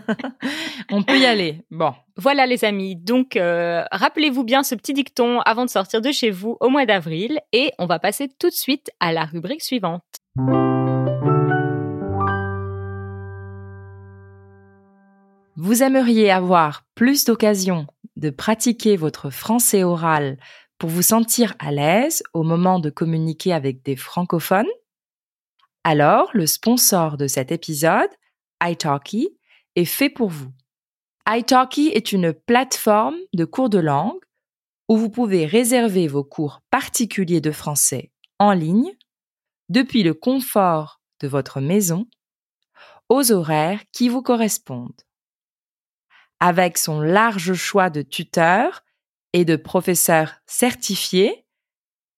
on 0.90 1.02
peut 1.02 1.18
y 1.18 1.26
aller. 1.26 1.62
Bon, 1.70 1.94
Voilà 2.16 2.46
les 2.46 2.64
amis, 2.64 2.96
donc 2.96 3.36
euh, 3.36 3.84
rappelez-vous 3.92 4.44
bien 4.44 4.62
ce 4.62 4.74
petit 4.74 4.92
dicton 4.92 5.40
avant 5.40 5.64
de 5.64 5.70
sortir 5.70 6.00
de 6.00 6.10
chez 6.10 6.30
vous 6.30 6.56
au 6.60 6.68
mois 6.68 6.86
d'avril 6.86 7.40
et 7.52 7.72
on 7.78 7.86
va 7.86 7.98
passer 7.98 8.28
tout 8.38 8.48
de 8.48 8.54
suite 8.54 8.90
à 9.00 9.12
la 9.12 9.24
rubrique 9.24 9.62
suivante. 9.62 10.02
Vous 15.56 15.84
aimeriez 15.84 16.32
avoir 16.32 16.82
plus 16.96 17.24
d'occasions 17.24 17.86
de 18.16 18.30
pratiquer 18.30 18.96
votre 18.96 19.30
français 19.30 19.84
oral 19.84 20.36
pour 20.84 20.90
vous 20.90 21.00
sentir 21.00 21.54
à 21.60 21.72
l'aise 21.72 22.22
au 22.34 22.42
moment 22.42 22.78
de 22.78 22.90
communiquer 22.90 23.54
avec 23.54 23.82
des 23.82 23.96
francophones 23.96 24.68
Alors, 25.82 26.28
le 26.34 26.46
sponsor 26.46 27.16
de 27.16 27.26
cet 27.26 27.50
épisode, 27.50 28.10
italki, 28.62 29.30
est 29.76 29.86
fait 29.86 30.10
pour 30.10 30.28
vous. 30.28 30.52
italki 31.26 31.88
est 31.88 32.12
une 32.12 32.34
plateforme 32.34 33.16
de 33.32 33.46
cours 33.46 33.70
de 33.70 33.78
langue 33.78 34.20
où 34.90 34.98
vous 34.98 35.08
pouvez 35.08 35.46
réserver 35.46 36.06
vos 36.06 36.22
cours 36.22 36.60
particuliers 36.70 37.40
de 37.40 37.50
français 37.50 38.12
en 38.38 38.52
ligne 38.52 38.92
depuis 39.70 40.02
le 40.02 40.12
confort 40.12 41.00
de 41.20 41.28
votre 41.28 41.62
maison 41.62 42.06
aux 43.08 43.32
horaires 43.32 43.80
qui 43.90 44.10
vous 44.10 44.20
correspondent. 44.20 45.00
Avec 46.40 46.76
son 46.76 47.00
large 47.00 47.54
choix 47.54 47.88
de 47.88 48.02
tuteurs 48.02 48.84
et 49.34 49.44
de 49.44 49.56
professeurs 49.56 50.36
certifiés, 50.46 51.44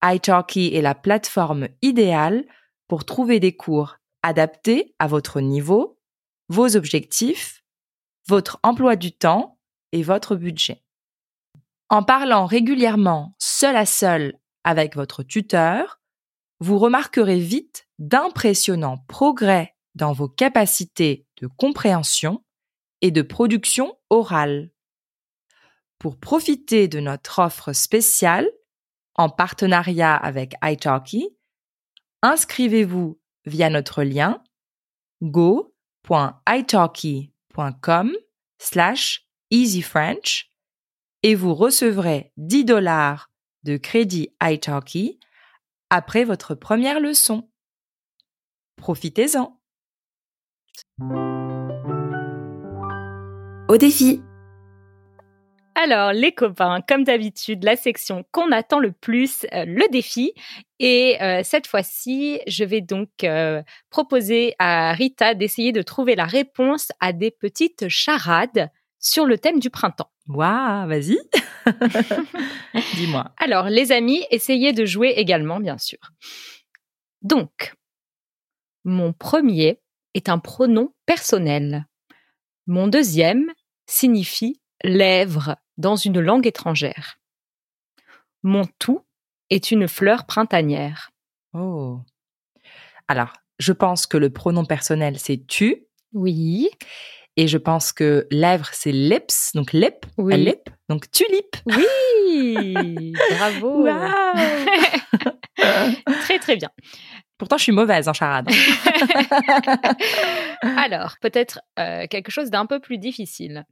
italki 0.04 0.74
est 0.74 0.82
la 0.82 0.94
plateforme 0.94 1.68
idéale 1.80 2.44
pour 2.88 3.06
trouver 3.06 3.40
des 3.40 3.56
cours 3.56 3.96
adaptés 4.22 4.94
à 4.98 5.06
votre 5.06 5.40
niveau, 5.40 5.98
vos 6.48 6.76
objectifs, 6.76 7.64
votre 8.28 8.60
emploi 8.62 8.96
du 8.96 9.12
temps 9.12 9.58
et 9.92 10.02
votre 10.02 10.36
budget. 10.36 10.84
En 11.88 12.02
parlant 12.02 12.44
régulièrement 12.44 13.34
seul 13.38 13.76
à 13.76 13.86
seul 13.86 14.34
avec 14.62 14.94
votre 14.94 15.22
tuteur, 15.22 16.00
vous 16.60 16.78
remarquerez 16.78 17.38
vite 17.38 17.88
d'impressionnants 17.98 18.98
progrès 19.08 19.74
dans 19.94 20.12
vos 20.12 20.28
capacités 20.28 21.26
de 21.40 21.46
compréhension 21.46 22.44
et 23.00 23.10
de 23.10 23.22
production 23.22 23.96
orale. 24.10 24.70
Pour 25.98 26.18
profiter 26.18 26.88
de 26.88 27.00
notre 27.00 27.40
offre 27.40 27.72
spéciale, 27.72 28.46
en 29.14 29.30
partenariat 29.30 30.14
avec 30.14 30.56
italki, 30.62 31.30
inscrivez-vous 32.22 33.18
via 33.46 33.70
notre 33.70 34.02
lien 34.02 34.44
go.italki.com 35.22 38.12
slash 38.58 39.26
easyfrench 39.50 40.50
et 41.22 41.34
vous 41.34 41.54
recevrez 41.54 42.30
10 42.36 42.66
dollars 42.66 43.30
de 43.62 43.78
crédit 43.78 44.34
italki 44.42 45.18
après 45.90 46.24
votre 46.24 46.54
première 46.54 47.00
leçon. 47.00 47.50
Profitez-en. 48.76 49.58
Au 53.68 53.76
défi. 53.78 54.22
Alors, 55.88 56.12
les 56.12 56.32
copains, 56.32 56.80
comme 56.88 57.04
d'habitude, 57.04 57.62
la 57.62 57.76
section 57.76 58.24
qu'on 58.32 58.50
attend 58.50 58.80
le 58.80 58.90
plus, 58.90 59.46
euh, 59.54 59.64
le 59.64 59.88
défi. 59.92 60.32
Et 60.80 61.16
euh, 61.22 61.42
cette 61.44 61.68
fois-ci, 61.68 62.40
je 62.48 62.64
vais 62.64 62.80
donc 62.80 63.08
euh, 63.22 63.62
proposer 63.88 64.56
à 64.58 64.92
Rita 64.94 65.34
d'essayer 65.34 65.70
de 65.70 65.82
trouver 65.82 66.16
la 66.16 66.24
réponse 66.24 66.88
à 66.98 67.12
des 67.12 67.30
petites 67.30 67.88
charades 67.88 68.68
sur 68.98 69.26
le 69.26 69.38
thème 69.38 69.60
du 69.60 69.70
printemps. 69.70 70.10
Waouh, 70.26 70.88
vas-y. 70.88 71.20
Dis-moi. 72.96 73.30
Alors, 73.36 73.68
les 73.68 73.92
amis, 73.92 74.24
essayez 74.32 74.72
de 74.72 74.84
jouer 74.84 75.10
également, 75.10 75.60
bien 75.60 75.78
sûr. 75.78 76.00
Donc, 77.22 77.74
mon 78.82 79.12
premier 79.12 79.78
est 80.14 80.28
un 80.28 80.40
pronom 80.40 80.92
personnel. 81.06 81.86
Mon 82.66 82.88
deuxième 82.88 83.52
signifie 83.86 84.60
lèvres 84.82 85.54
dans 85.78 85.96
une 85.96 86.20
langue 86.20 86.46
étrangère. 86.46 87.18
Mon 88.42 88.64
tout 88.78 89.04
est 89.50 89.70
une 89.70 89.88
fleur 89.88 90.26
printanière. 90.26 91.10
Oh. 91.52 92.00
Alors, 93.08 93.32
je 93.58 93.72
pense 93.72 94.06
que 94.06 94.16
le 94.16 94.30
pronom 94.30 94.64
personnel, 94.64 95.18
c'est 95.18 95.46
tu. 95.46 95.84
Oui. 96.12 96.68
Et 97.36 97.48
je 97.48 97.58
pense 97.58 97.92
que 97.92 98.26
lèvres, 98.30 98.68
c'est 98.72 98.92
lips, 98.92 99.52
donc 99.54 99.72
lip, 99.72 100.06
Oui. 100.16 100.36
lip, 100.42 100.70
donc 100.88 101.10
tulipe. 101.10 101.56
Oui. 101.66 103.12
Bravo. 103.36 103.86
Très 106.22 106.38
très 106.38 106.56
bien. 106.56 106.70
Pourtant, 107.38 107.58
je 107.58 107.64
suis 107.64 107.72
mauvaise 107.72 108.08
en 108.08 108.14
charade. 108.14 108.48
Alors, 110.62 111.16
peut-être 111.20 111.60
euh, 111.78 112.06
quelque 112.08 112.30
chose 112.30 112.50
d'un 112.50 112.64
peu 112.66 112.80
plus 112.80 112.96
difficile. 112.98 113.66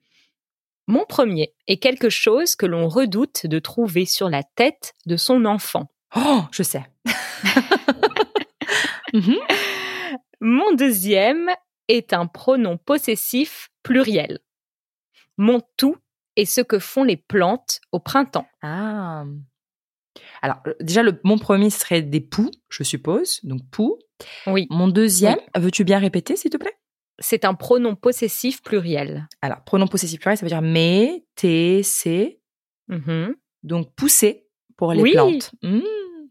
Mon 0.86 1.04
premier 1.06 1.54
est 1.66 1.78
quelque 1.78 2.10
chose 2.10 2.56
que 2.56 2.66
l'on 2.66 2.88
redoute 2.88 3.46
de 3.46 3.58
trouver 3.58 4.04
sur 4.04 4.28
la 4.28 4.42
tête 4.42 4.94
de 5.06 5.16
son 5.16 5.44
enfant. 5.44 5.88
Oh, 6.16 6.42
je 6.52 6.62
sais. 6.62 6.84
Mhm. 9.12 9.36
Mon 10.40 10.72
deuxième 10.72 11.48
est 11.86 12.12
un 12.12 12.26
pronom 12.26 12.76
possessif 12.78 13.70
pluriel. 13.84 14.40
Mon 15.38 15.62
tout 15.76 15.96
est 16.34 16.46
ce 16.46 16.60
que 16.60 16.80
font 16.80 17.04
les 17.04 17.16
plantes 17.16 17.80
au 17.92 18.00
printemps. 18.00 18.48
Ah. 18.60 19.24
Alors, 20.42 20.58
euh, 20.66 20.74
déjà, 20.80 21.02
le, 21.02 21.20
mon 21.22 21.38
premier 21.38 21.70
serait 21.70 22.02
des 22.02 22.20
poux, 22.20 22.50
je 22.68 22.82
suppose. 22.82 23.40
Donc, 23.44 23.60
poux. 23.70 23.98
Oui, 24.46 24.66
Mon 24.70 24.88
deuxième, 24.88 25.38
veux-tu 25.56 25.84
bien 25.84 25.98
répéter, 25.98 26.36
s'il 26.36 26.50
te 26.50 26.56
plaît? 26.56 26.76
C'est 27.18 27.44
un 27.44 27.54
pronom 27.54 27.94
possessif 27.94 28.62
pluriel. 28.62 29.28
Alors, 29.42 29.62
pronom 29.64 29.86
possessif 29.86 30.20
pluriel, 30.20 30.38
ça 30.38 30.44
veut 30.46 30.50
dire 30.50 30.62
mais, 30.62 31.24
té, 31.34 31.82
c'est. 31.82 32.40
Mhm. 32.88 33.34
Donc, 33.62 33.94
pousser 33.94 34.46
pour 34.76 34.92
les 34.92 35.02
Oui. 35.02 35.12
plantes. 35.12 35.52
Mmh. 35.62 35.80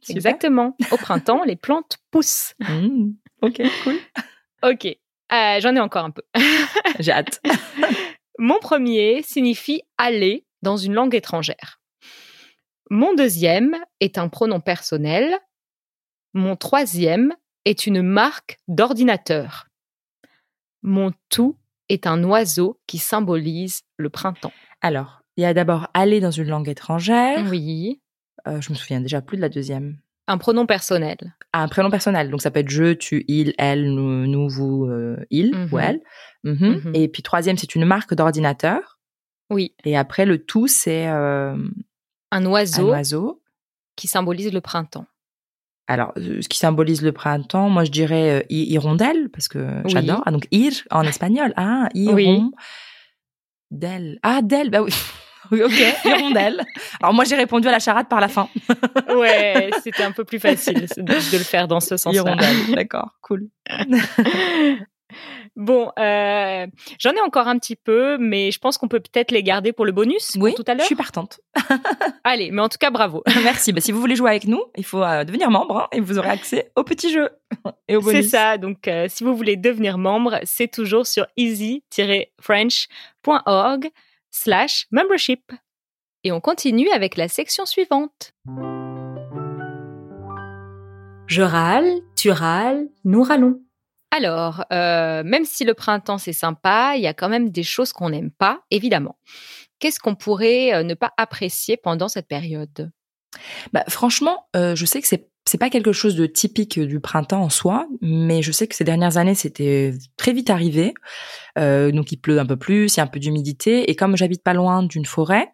Exactement. 0.10 0.76
Au 0.92 0.98
printemps, 0.98 1.44
les 1.46 1.56
plantes 1.56 1.98
poussent. 2.12 2.54
Mmh, 2.60 3.12
ok, 3.42 3.62
cool. 3.84 3.96
Ok, 4.64 4.86
Euh, 4.86 5.60
j'en 5.62 5.76
ai 5.76 5.80
encore 5.80 6.06
un 6.06 6.12
peu. 6.12 6.22
J'ai 7.00 7.12
hâte. 7.12 7.42
Mon 8.38 8.60
premier 8.60 9.22
signifie 9.24 9.82
aller 9.98 10.46
dans 10.62 10.78
une 10.78 10.94
langue 10.94 11.16
étrangère. 11.16 11.80
Mon 12.90 13.14
deuxième 13.14 13.76
est 14.00 14.18
un 14.18 14.28
pronom 14.30 14.60
personnel. 14.60 15.34
Mon 16.34 16.56
troisième 16.56 17.34
est 17.66 17.88
une 17.88 18.02
marque 18.02 18.58
d'ordinateur. 18.68 19.68
Mon 20.84 21.12
tout 21.30 21.58
est 21.90 22.06
un 22.08 22.24
oiseau 22.24 22.80
qui 22.88 22.98
symbolise 22.98 23.82
le 23.98 24.10
printemps. 24.10 24.54
Alors, 24.82 25.22
il 25.38 25.42
y 25.42 25.46
a 25.46 25.54
d'abord 25.54 25.88
aller 25.94 26.20
dans 26.20 26.32
une 26.32 26.48
langue 26.50 26.70
étrangère. 26.70 27.46
Oui. 27.50 28.02
Euh, 28.48 28.60
je 28.62 28.70
me 28.72 28.76
souviens 28.76 29.00
déjà 29.02 29.22
plus 29.22 29.38
de 29.38 29.42
la 29.42 29.50
deuxième. 29.50 29.98
Un 30.28 30.38
pronom 30.38 30.66
personnel. 30.66 31.18
Ah, 31.54 31.64
un 31.64 31.68
prénom 31.68 31.90
personnel. 31.90 32.30
Donc, 32.30 32.42
ça 32.42 32.52
peut 32.52 32.60
être 32.62 32.70
je, 32.70 32.94
tu, 32.94 33.26
il, 33.28 33.54
elle, 33.58 33.94
nous, 33.94 34.26
nous, 34.28 34.48
vous, 34.50 34.86
euh, 34.86 35.18
il 35.30 35.54
Mhm. 35.56 35.70
ou 35.72 35.80
elle. 35.80 36.02
Mhm. 36.44 36.82
Mhm. 36.86 36.92
Et 36.96 37.08
puis, 37.10 37.24
troisième, 37.24 37.58
c'est 37.58 37.76
une 37.76 37.86
marque 37.86 38.14
d'ordinateur. 38.14 39.00
Oui. 39.50 39.76
Et 39.84 39.98
après, 39.98 40.26
le 40.26 40.44
tout, 40.44 40.68
c'est 40.68 41.08
euh, 41.08 41.54
Un 41.56 41.68
un 42.32 42.46
oiseau 42.46 42.90
oiseau. 42.90 43.42
qui 43.96 44.08
symbolise 44.08 44.52
le 44.54 44.62
printemps. 44.62 45.06
Alors, 45.88 46.14
euh, 46.18 46.42
ce 46.42 46.48
qui 46.48 46.58
symbolise 46.58 47.02
le 47.02 47.12
printemps, 47.12 47.70
moi, 47.70 47.84
je 47.84 47.92
dirais 47.92 48.40
euh, 48.40 48.44
hi- 48.50 48.72
hirondelle, 48.72 49.30
parce 49.30 49.48
que 49.48 49.58
Oui. 49.84 49.92
j'adore. 49.92 50.24
Ah, 50.26 50.32
donc, 50.32 50.48
ir 50.52 50.72
en 50.92 51.04
espagnol. 51.04 51.54
Ah, 51.58 51.90
hiron. 51.94 52.52
Del. 53.72 54.20
Ah, 54.24 54.42
del. 54.42 54.70
Bah 54.70 54.82
oui. 54.82 54.92
Oui, 55.52 55.62
ok, 55.62 55.74
hirondelle. 56.06 56.66
Alors, 57.02 57.14
moi, 57.14 57.26
j'ai 57.26 57.36
répondu 57.36 57.68
à 57.68 57.72
la 57.72 57.80
charade 57.80 58.08
par 58.08 58.22
la 58.22 58.30
fin. 58.30 58.48
Ouais, 59.14 59.70
c'était 59.84 60.04
un 60.04 60.12
peu 60.14 60.24
plus 60.24 60.40
facile 60.40 60.88
de, 60.98 61.04
de 61.04 61.38
le 61.38 61.44
faire 61.44 61.68
dans 61.68 61.82
ce 61.82 61.98
sens-là. 61.98 62.22
Hirondelle. 62.22 62.74
D'accord, 62.74 63.12
cool. 63.22 63.50
Bon, 65.56 65.92
euh, 66.00 66.66
j'en 67.00 67.12
ai 67.12 67.22
encore 67.22 67.48
un 67.48 67.58
petit 67.60 67.76
peu, 67.76 68.18
mais 68.18 68.52
je 68.52 68.60
pense 68.60 68.78
qu'on 68.78 68.88
peut 68.88 69.00
peut-être 69.00 69.32
les 69.32 69.44
garder 69.44 69.74
pour 69.74 69.86
le 69.86 69.92
bonus 69.92 70.32
pour 70.34 70.44
Oui, 70.44 70.54
tout 70.56 70.64
à 70.68 70.74
je 70.74 70.78
l'heure. 70.78 70.86
suis 70.86 70.96
partante. 70.96 71.40
Allez, 72.24 72.52
mais 72.52 72.62
en 72.62 72.70
tout 72.70 72.78
cas, 72.80 72.92
bravo. 72.92 73.24
Merci. 73.44 73.74
Bah, 73.74 73.82
si 73.82 73.92
vous 73.92 74.00
voulez 74.00 74.16
jouer 74.16 74.30
avec 74.32 74.46
nous, 74.46 74.64
il 74.78 74.86
faut 74.86 75.04
euh, 75.04 75.24
devenir 75.24 75.50
membre 75.52 75.78
hein, 75.78 75.88
et 75.92 76.00
vous 76.00 76.18
aurez 76.18 76.30
accès 76.30 76.72
au 76.76 76.84
petit 76.84 77.12
jeu 77.12 77.30
et 77.88 77.96
au 77.96 78.02
bonus. 78.02 78.24
C'est 78.26 78.30
ça. 78.30 78.58
Donc, 78.58 78.88
euh, 78.88 79.08
si 79.10 79.24
vous 79.24 79.36
voulez 79.36 79.56
devenir 79.58 79.98
membre, 79.98 80.40
c'est 80.44 80.72
toujours 80.72 81.06
sur 81.08 81.26
easy-french.org 81.38 83.90
slash 84.32 84.88
membership. 84.92 85.52
Et 86.24 86.32
on 86.32 86.40
continue 86.40 86.90
avec 86.92 87.18
la 87.18 87.28
section 87.28 87.66
suivante. 87.66 88.32
Je 91.28 91.42
râle, 91.42 91.90
tu 92.16 92.32
râles, 92.32 92.88
nous 93.06 93.24
râlons. 93.24 93.60
Alors, 94.16 94.64
euh, 94.72 95.24
même 95.26 95.44
si 95.44 95.64
le 95.66 95.74
printemps 95.74 96.20
c'est 96.20 96.34
sympa, 96.34 96.94
il 96.96 97.02
y 97.02 97.08
a 97.08 97.16
quand 97.16 97.30
même 97.30 97.50
des 97.50 97.64
choses 97.64 97.94
qu'on 97.94 98.12
n'aime 98.12 98.30
pas, 98.30 98.62
évidemment. 98.70 99.18
Qu'est-ce 99.80 100.00
qu'on 100.00 100.14
pourrait 100.14 100.72
euh, 100.72 100.84
ne 100.84 100.94
pas 100.94 101.14
apprécier 101.18 101.78
pendant 101.78 102.08
cette 102.08 102.28
période? 102.28 102.92
Bah, 103.74 103.84
franchement, 103.90 104.46
euh, 104.56 104.76
je 104.76 104.86
sais 104.86 105.02
que 105.02 105.08
c'est 105.08 105.30
c'est 105.46 105.58
pas 105.58 105.70
quelque 105.70 105.92
chose 105.92 106.16
de 106.16 106.26
typique 106.26 106.80
du 106.80 107.02
printemps 107.02 107.42
en 107.42 107.50
soi, 107.50 107.88
mais 108.00 108.42
je 108.42 108.54
sais 108.54 108.66
que 108.66 108.76
ces 108.76 108.86
dernières 108.86 109.18
années 109.18 109.36
c'était 109.36 109.94
très 110.16 110.32
vite 110.32 110.50
arrivé. 110.50 110.94
Euh, 111.60 111.92
donc 111.92 112.12
il 112.12 112.18
pleut 112.18 112.40
un 112.40 112.46
peu 112.46 112.58
plus, 112.58 112.96
il 112.96 112.98
y 112.98 113.00
a 113.00 113.04
un 113.04 113.08
peu 113.08 113.20
d'humidité, 113.20 113.90
et 113.92 113.96
comme 113.96 114.18
j'habite 114.18 114.42
pas 114.44 114.54
loin 114.54 114.82
d'une 114.84 115.06
forêt, 115.06 115.50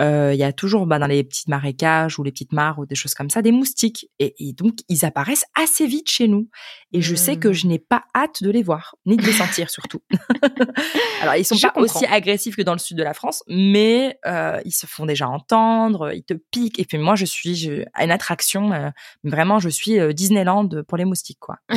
euh, 0.00 0.30
il 0.32 0.38
y 0.38 0.42
a 0.42 0.52
toujours 0.52 0.86
bah, 0.86 0.98
dans 0.98 1.06
les 1.06 1.22
petites 1.22 1.48
marécages 1.48 2.18
ou 2.18 2.22
les 2.22 2.32
petites 2.32 2.52
mares 2.52 2.78
ou 2.78 2.86
des 2.86 2.94
choses 2.94 3.12
comme 3.14 3.28
ça 3.30 3.42
des 3.42 3.52
moustiques, 3.52 4.08
et, 4.18 4.34
et 4.38 4.52
donc 4.54 4.74
ils 4.88 5.04
apparaissent 5.04 5.44
assez 5.54 5.86
vite 5.86 6.10
chez 6.10 6.28
nous. 6.28 6.48
Et 6.92 7.02
je 7.02 7.14
sais 7.14 7.36
que 7.36 7.48
Mm. 7.48 7.52
je 7.52 7.66
n'ai 7.66 7.78
pas 7.78 8.04
hâte 8.14 8.42
de 8.42 8.50
les 8.50 8.62
voir, 8.62 8.94
ni 9.04 9.16
de 9.16 9.22
les 9.22 9.32
sentir 9.32 9.68
surtout. 9.70 10.00
Alors 11.20 11.34
ils 11.36 11.44
sont 11.44 11.54
Je 11.56 11.62
pas 11.62 11.70
comprends. 11.72 11.82
aussi 12.00 12.06
agressifs 12.06 12.56
que 12.56 12.62
dans 12.62 12.72
le 12.72 12.78
sud 12.78 12.96
de 12.96 13.02
la 13.02 13.14
France, 13.14 13.42
mais 13.48 14.18
euh, 14.26 14.60
ils 14.64 14.72
se 14.72 14.86
font 14.86 15.06
déjà 15.06 15.28
entendre, 15.28 16.12
ils 16.14 16.24
te 16.24 16.34
piquent. 16.34 16.78
Et 16.78 16.84
puis 16.84 16.98
moi, 16.98 17.14
je 17.16 17.24
suis 17.24 17.54
je- 17.54 17.84
une 18.00 18.10
attraction. 18.10 18.72
euh, 18.72 18.90
vraiment, 19.24 19.58
je 19.58 19.68
suis 19.68 19.98
euh, 19.98 20.12
Disneyland 20.12 20.68
pour 20.88 20.96
les 20.98 21.04
moustiques, 21.04 21.38
quoi. 21.40 21.56
Euh, 21.70 21.76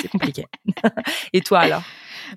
C'est 0.00 0.08
compliqué. 0.08 0.46
Et 1.32 1.40
toi 1.40 1.60
alors? 1.60 1.82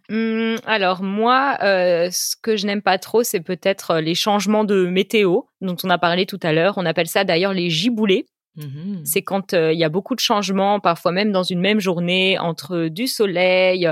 Hum, 0.10 0.58
alors 0.66 1.04
moi, 1.04 1.58
euh, 1.64 2.10
ce 2.12 2.36
que 2.42 2.58
je 2.58 2.66
n'aime 2.66 2.82
pas 2.82 2.98
trop, 2.98 3.24
c'est 3.24 3.42
peut-être 3.42 3.92
euh, 3.92 4.02
les 4.02 4.16
changements 4.16 4.64
de 4.64 4.86
météo 4.88 5.42
dont 5.62 5.76
on 5.84 5.90
a 5.90 5.98
parlé 5.98 6.26
tout 6.26 6.40
à 6.44 6.54
l'heure. 6.54 6.74
On 6.78 6.86
appelle 6.86 7.08
ça 7.08 7.24
d'ailleurs 7.24 7.54
les 7.54 7.70
giboulées. 7.70 8.26
Mhm. 8.58 9.02
C'est 9.06 9.22
quand 9.22 9.54
euh, 9.54 9.72
il 9.72 9.80
y 9.80 9.84
a 9.84 9.90
beaucoup 9.90 10.16
de 10.16 10.20
changements, 10.20 10.80
parfois 10.80 11.12
même 11.12 11.32
dans 11.32 11.44
une 11.44 11.60
même 11.60 11.80
journée, 11.80 12.40
entre 12.40 12.88
du 12.88 13.08
soleil, 13.08 13.90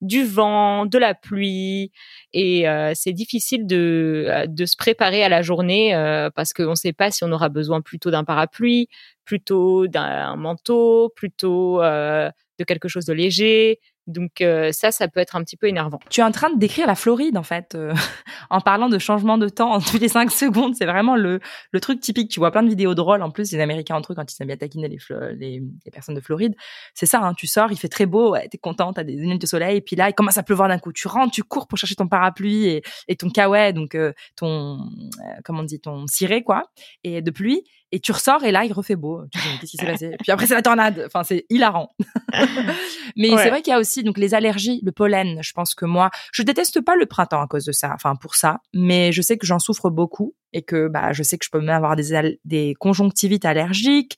du 0.00 0.24
vent, 0.24 0.86
de 0.86 0.98
la 0.98 1.14
pluie, 1.14 1.90
et 2.32 2.68
euh, 2.68 2.92
c'est 2.94 3.12
difficile 3.12 3.66
de, 3.66 4.44
de 4.46 4.66
se 4.66 4.76
préparer 4.76 5.24
à 5.24 5.28
la 5.28 5.42
journée 5.42 5.94
euh, 5.94 6.30
parce 6.34 6.52
qu'on 6.52 6.70
ne 6.70 6.74
sait 6.74 6.92
pas 6.92 7.10
si 7.10 7.24
on 7.24 7.32
aura 7.32 7.48
besoin 7.48 7.80
plutôt 7.80 8.10
d'un 8.10 8.24
parapluie, 8.24 8.88
plutôt 9.24 9.86
d'un 9.88 10.36
manteau, 10.36 11.12
plutôt 11.16 11.80
de 11.80 12.64
quelque 12.64 12.88
chose 12.88 13.04
de 13.06 13.12
léger. 13.12 13.78
Donc 14.08 14.40
euh, 14.40 14.72
ça, 14.72 14.90
ça 14.90 15.06
peut 15.06 15.20
être 15.20 15.36
un 15.36 15.44
petit 15.44 15.56
peu 15.56 15.68
énervant. 15.68 16.00
Tu 16.08 16.20
es 16.20 16.24
en 16.24 16.32
train 16.32 16.50
de 16.50 16.58
décrire 16.58 16.86
la 16.86 16.94
Floride, 16.94 17.36
en 17.36 17.42
fait, 17.42 17.74
euh, 17.74 17.94
en 18.50 18.60
parlant 18.60 18.88
de 18.88 18.98
changement 18.98 19.36
de 19.36 19.48
temps 19.48 19.72
en 19.72 19.80
toutes 19.80 20.00
les 20.00 20.08
cinq 20.08 20.30
secondes. 20.32 20.74
C'est 20.74 20.86
vraiment 20.86 21.14
le, 21.14 21.40
le 21.72 21.80
truc 21.80 22.00
typique. 22.00 22.30
Tu 22.30 22.40
vois 22.40 22.50
plein 22.50 22.62
de 22.62 22.68
vidéos 22.68 22.94
drôles, 22.94 23.22
en 23.22 23.30
plus, 23.30 23.52
les 23.52 23.60
Américains 23.60 23.96
entre 23.96 24.12
eux, 24.12 24.14
quand 24.14 24.24
ils 24.32 24.42
aiment 24.42 24.48
bien 24.48 24.56
taquiner 24.56 24.88
les, 24.88 24.98
les, 25.36 25.62
les 25.84 25.90
personnes 25.90 26.14
de 26.14 26.20
Floride. 26.22 26.54
C'est 26.94 27.06
ça, 27.06 27.20
hein, 27.20 27.34
tu 27.34 27.46
sors, 27.46 27.70
il 27.70 27.76
fait 27.76 27.88
très 27.88 28.06
beau, 28.06 28.32
ouais, 28.32 28.48
t'es 28.48 28.58
content, 28.58 28.94
t'as 28.94 29.04
des 29.04 29.12
lunettes 29.12 29.42
de 29.42 29.46
soleil, 29.46 29.76
et 29.76 29.80
puis 29.82 29.94
là, 29.94 30.08
il 30.08 30.14
commence 30.14 30.38
à 30.38 30.42
pleuvoir 30.42 30.68
d'un 30.68 30.78
coup. 30.78 30.92
Tu 30.92 31.06
rentres, 31.06 31.32
tu 31.32 31.42
cours 31.42 31.68
pour 31.68 31.76
chercher 31.76 31.94
ton 31.94 32.08
parapluie 32.08 32.66
et, 32.66 32.82
et 33.08 33.16
ton 33.16 33.28
kawaii, 33.28 33.74
donc 33.74 33.94
euh, 33.94 34.14
ton, 34.36 34.78
euh, 34.78 35.40
comment 35.44 35.60
on 35.60 35.64
dit, 35.64 35.80
ton 35.80 36.06
ciré, 36.06 36.42
quoi, 36.42 36.64
et 37.04 37.20
de 37.20 37.30
pluie. 37.30 37.62
Et 37.90 38.00
tu 38.00 38.12
ressors 38.12 38.44
et 38.44 38.52
là, 38.52 38.64
il 38.64 38.72
refait 38.72 38.96
beau. 38.96 39.22
Qu'est-ce 39.32 39.70
qui 39.70 39.76
s'est 39.78 39.86
passé? 39.86 40.14
Puis 40.22 40.30
après, 40.30 40.46
c'est 40.46 40.54
la 40.54 40.62
tornade. 40.62 41.02
Enfin, 41.06 41.24
c'est 41.24 41.46
hilarant. 41.48 41.94
mais 43.16 43.30
Ouais. 43.30 43.42
c'est 43.42 43.48
vrai 43.50 43.62
qu'il 43.62 43.70
y 43.70 43.74
a 43.74 43.78
aussi 43.78 44.02
donc 44.02 44.18
les 44.18 44.34
allergies, 44.34 44.80
le 44.84 44.92
pollen. 44.92 45.38
Je 45.42 45.52
pense 45.52 45.74
que 45.74 45.84
moi, 45.86 46.10
je 46.32 46.42
déteste 46.42 46.80
pas 46.82 46.96
le 46.96 47.06
printemps 47.06 47.40
à 47.40 47.46
cause 47.46 47.64
de 47.64 47.72
ça. 47.72 47.90
Enfin, 47.94 48.14
pour 48.16 48.34
ça. 48.34 48.60
Mais 48.74 49.12
je 49.12 49.22
sais 49.22 49.38
que 49.38 49.46
j'en 49.46 49.58
souffre 49.58 49.90
beaucoup 49.90 50.34
et 50.52 50.62
que 50.62 50.88
bah, 50.88 51.12
je 51.12 51.22
sais 51.22 51.38
que 51.38 51.44
je 51.44 51.50
peux 51.50 51.60
même 51.60 51.74
avoir 51.74 51.96
des, 51.96 52.38
des 52.44 52.74
conjonctivites 52.78 53.44
allergiques, 53.44 54.16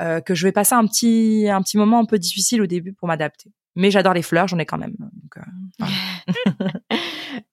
euh, 0.00 0.20
que 0.20 0.34
je 0.34 0.44
vais 0.44 0.52
passer 0.52 0.74
un 0.74 0.86
petit, 0.86 1.46
un 1.48 1.62
petit 1.62 1.76
moment 1.78 2.00
un 2.00 2.04
peu 2.06 2.18
difficile 2.18 2.62
au 2.62 2.66
début 2.66 2.92
pour 2.94 3.06
m'adapter. 3.06 3.50
Mais 3.76 3.90
j'adore 3.90 4.14
les 4.14 4.22
fleurs, 4.22 4.48
j'en 4.48 4.58
ai 4.58 4.66
quand 4.66 4.78
même. 4.78 4.94
Donc, 4.98 5.36
euh, 5.38 6.66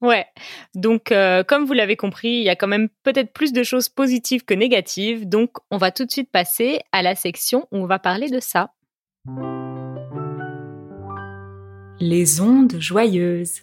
Ouais. 0.01 0.25
Donc, 0.75 1.11
euh, 1.11 1.43
comme 1.43 1.65
vous 1.65 1.73
l'avez 1.73 1.95
compris, 1.95 2.29
il 2.29 2.43
y 2.43 2.49
a 2.49 2.55
quand 2.55 2.67
même 2.67 2.89
peut-être 3.03 3.33
plus 3.33 3.53
de 3.53 3.63
choses 3.63 3.89
positives 3.89 4.45
que 4.45 4.53
négatives. 4.53 5.27
Donc, 5.27 5.57
on 5.69 5.77
va 5.77 5.91
tout 5.91 6.05
de 6.05 6.11
suite 6.11 6.31
passer 6.31 6.81
à 6.91 7.01
la 7.01 7.15
section 7.15 7.67
où 7.71 7.77
on 7.77 7.85
va 7.85 7.99
parler 7.99 8.29
de 8.29 8.39
ça. 8.39 8.71
Les 11.99 12.41
ondes 12.41 12.79
joyeuses. 12.79 13.61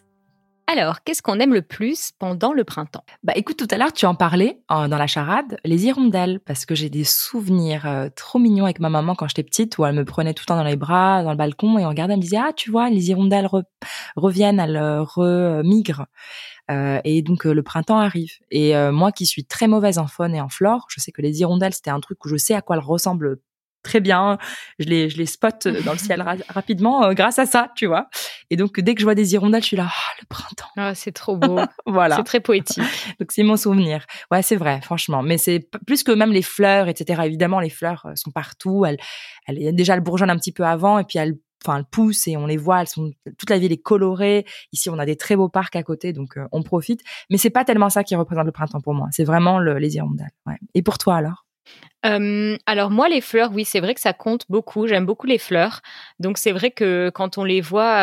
Alors, 0.70 1.02
qu'est-ce 1.02 1.22
qu'on 1.22 1.40
aime 1.40 1.54
le 1.54 1.62
plus 1.62 2.12
pendant 2.18 2.52
le 2.52 2.62
printemps? 2.62 3.02
Bah 3.22 3.32
écoute, 3.36 3.56
tout 3.56 3.66
à 3.70 3.78
l'heure 3.78 3.90
tu 3.94 4.04
en 4.04 4.14
parlais 4.14 4.60
euh, 4.70 4.86
dans 4.86 4.98
la 4.98 5.06
charade, 5.06 5.56
les 5.64 5.86
hirondelles, 5.86 6.40
parce 6.40 6.66
que 6.66 6.74
j'ai 6.74 6.90
des 6.90 7.04
souvenirs 7.04 7.86
euh, 7.86 8.10
trop 8.14 8.38
mignons 8.38 8.64
avec 8.64 8.78
ma 8.78 8.90
maman 8.90 9.14
quand 9.14 9.26
j'étais 9.28 9.44
petite, 9.44 9.78
où 9.78 9.86
elle 9.86 9.94
me 9.94 10.04
prenait 10.04 10.34
tout 10.34 10.42
le 10.42 10.48
temps 10.48 10.56
dans 10.56 10.64
les 10.64 10.76
bras, 10.76 11.22
dans 11.22 11.30
le 11.30 11.38
balcon, 11.38 11.78
et 11.78 11.86
on 11.86 11.88
regardait, 11.88 12.12
elle 12.12 12.18
me 12.18 12.22
disait 12.22 12.36
ah 12.36 12.52
tu 12.54 12.70
vois 12.70 12.90
les 12.90 13.08
hirondelles 13.08 13.46
re- 13.46 13.62
reviennent, 14.16 14.60
elles 14.60 14.76
euh, 14.76 15.02
remigrent, 15.02 16.04
Euh, 16.70 17.00
et 17.04 17.22
donc 17.22 17.46
euh, 17.46 17.52
le 17.54 17.62
printemps 17.62 17.98
arrive. 17.98 18.32
Et 18.50 18.74
moi 18.92 19.12
qui 19.12 19.26
suis 19.26 19.44
très 19.44 19.68
mauvaise 19.68 19.98
en 19.98 20.06
faune 20.06 20.34
et 20.34 20.40
en 20.40 20.48
flore, 20.50 20.86
je 20.90 21.00
sais 21.00 21.12
que 21.12 21.22
les 21.22 21.40
hirondelles 21.40 21.74
c'était 21.74 21.90
un 21.90 22.00
truc 22.00 22.24
où 22.24 22.28
je 22.28 22.36
sais 22.36 22.54
à 22.54 22.62
quoi 22.62 22.76
elles 22.76 22.82
ressemblent 22.84 23.38
très 23.88 24.00
bien, 24.00 24.36
je 24.78 24.86
les 24.86 25.08
je 25.08 25.16
les 25.16 25.24
spot 25.26 25.66
dans 25.84 25.92
le 25.92 25.98
ciel 25.98 26.20
ra- 26.20 26.36
rapidement 26.48 27.04
euh, 27.04 27.12
grâce 27.14 27.38
à 27.38 27.46
ça, 27.46 27.72
tu 27.74 27.86
vois. 27.86 28.08
Et 28.50 28.56
donc 28.56 28.78
dès 28.80 28.94
que 28.94 29.00
je 29.00 29.06
vois 29.06 29.14
des 29.14 29.32
hirondelles, 29.32 29.62
je 29.62 29.68
suis 29.68 29.76
là 29.76 29.86
ah 29.88 30.12
le 30.20 30.26
printemps, 30.28 30.68
Ah, 30.76 30.94
C'est 30.94 31.12
trop 31.12 31.36
beau. 31.36 31.58
voilà. 31.86 32.16
C'est 32.16 32.22
très 32.24 32.40
poétique. 32.40 32.82
Donc 33.18 33.32
c'est 33.32 33.42
mon 33.42 33.56
souvenir. 33.56 34.04
Ouais, 34.30 34.42
c'est 34.42 34.56
vrai, 34.56 34.80
franchement. 34.82 35.22
Mais 35.22 35.38
c'est 35.38 35.68
plus 35.86 36.02
que 36.02 36.12
même 36.12 36.32
les 36.32 36.42
fleurs, 36.42 36.88
etc. 36.88 37.22
Évidemment, 37.24 37.60
les 37.60 37.70
fleurs 37.70 38.04
euh, 38.06 38.12
sont 38.14 38.30
partout. 38.30 38.84
Elles, 38.84 38.98
elles, 39.46 39.74
déjà, 39.74 39.94
elles 39.94 40.00
bourgeonnent 40.02 40.30
un 40.30 40.36
petit 40.38 40.52
peu 40.52 40.64
avant 40.64 40.98
et 40.98 41.04
puis 41.04 41.18
elles, 41.18 41.34
enfin, 41.64 41.78
elles 41.78 41.84
poussent 41.90 42.28
et 42.28 42.36
on 42.36 42.46
les 42.46 42.56
voit. 42.58 42.80
Elles 42.82 42.88
sont 42.88 43.10
toute 43.38 43.48
la 43.50 43.58
ville 43.58 43.72
est 43.72 43.82
colorée. 43.82 44.44
Ici, 44.72 44.90
on 44.90 44.98
a 44.98 45.06
des 45.06 45.16
très 45.16 45.34
beaux 45.36 45.48
parcs 45.48 45.76
à 45.76 45.82
côté, 45.82 46.12
donc 46.12 46.36
euh, 46.36 46.46
on 46.52 46.62
profite. 46.62 47.00
Mais 47.30 47.38
c'est 47.38 47.50
pas 47.50 47.64
tellement 47.64 47.90
ça 47.90 48.04
qui 48.04 48.14
représente 48.16 48.46
le 48.46 48.52
printemps 48.52 48.80
pour 48.82 48.94
moi. 48.94 49.08
C'est 49.12 49.24
vraiment 49.24 49.58
le, 49.58 49.78
les 49.78 49.96
hirondelles. 49.96 50.30
Ouais. 50.46 50.58
Et 50.74 50.82
pour 50.82 50.98
toi 50.98 51.16
alors? 51.16 51.46
Euh, 52.06 52.56
alors 52.66 52.90
moi, 52.90 53.08
les 53.08 53.20
fleurs, 53.20 53.50
oui, 53.52 53.64
c'est 53.64 53.80
vrai 53.80 53.94
que 53.94 54.00
ça 54.00 54.12
compte 54.12 54.44
beaucoup. 54.48 54.86
J'aime 54.86 55.04
beaucoup 55.06 55.26
les 55.26 55.38
fleurs. 55.38 55.80
Donc 56.20 56.38
c'est 56.38 56.52
vrai 56.52 56.70
que 56.70 57.10
quand 57.12 57.38
on 57.38 57.44
les 57.44 57.60
voit 57.60 57.98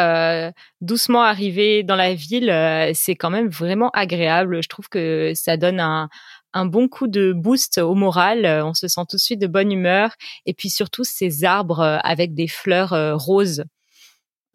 euh, 0.48 0.52
doucement 0.82 1.24
arriver 1.24 1.84
dans 1.84 1.96
la 1.96 2.14
ville, 2.14 2.50
euh, 2.50 2.92
c'est 2.94 3.16
quand 3.16 3.30
même 3.30 3.48
vraiment 3.50 3.90
agréable. 3.92 4.62
Je 4.62 4.68
trouve 4.68 4.90
que 4.90 5.32
ça 5.34 5.56
donne 5.58 5.80
un, 5.80 6.10
un 6.54 6.66
bon 6.66 6.90
coup 6.90 7.08
de 7.08 7.32
boost 7.34 7.78
au 7.78 7.96
moral. 7.96 8.46
Euh, 8.46 8.66
On 8.66 8.74
se 8.74 8.88
sent 8.90 9.02
tout 9.10 9.16
de 9.18 9.22
suite 9.22 9.40
de 9.42 9.48
bonne 9.48 9.72
humeur. 9.72 10.12
Et 10.46 10.54
puis 10.54 10.70
surtout 10.70 11.04
ces 11.06 11.46
arbres 11.46 11.80
euh, 11.80 11.98
avec 12.04 12.34
des 12.34 12.48
fleurs 12.48 12.94
roses. 13.18 13.64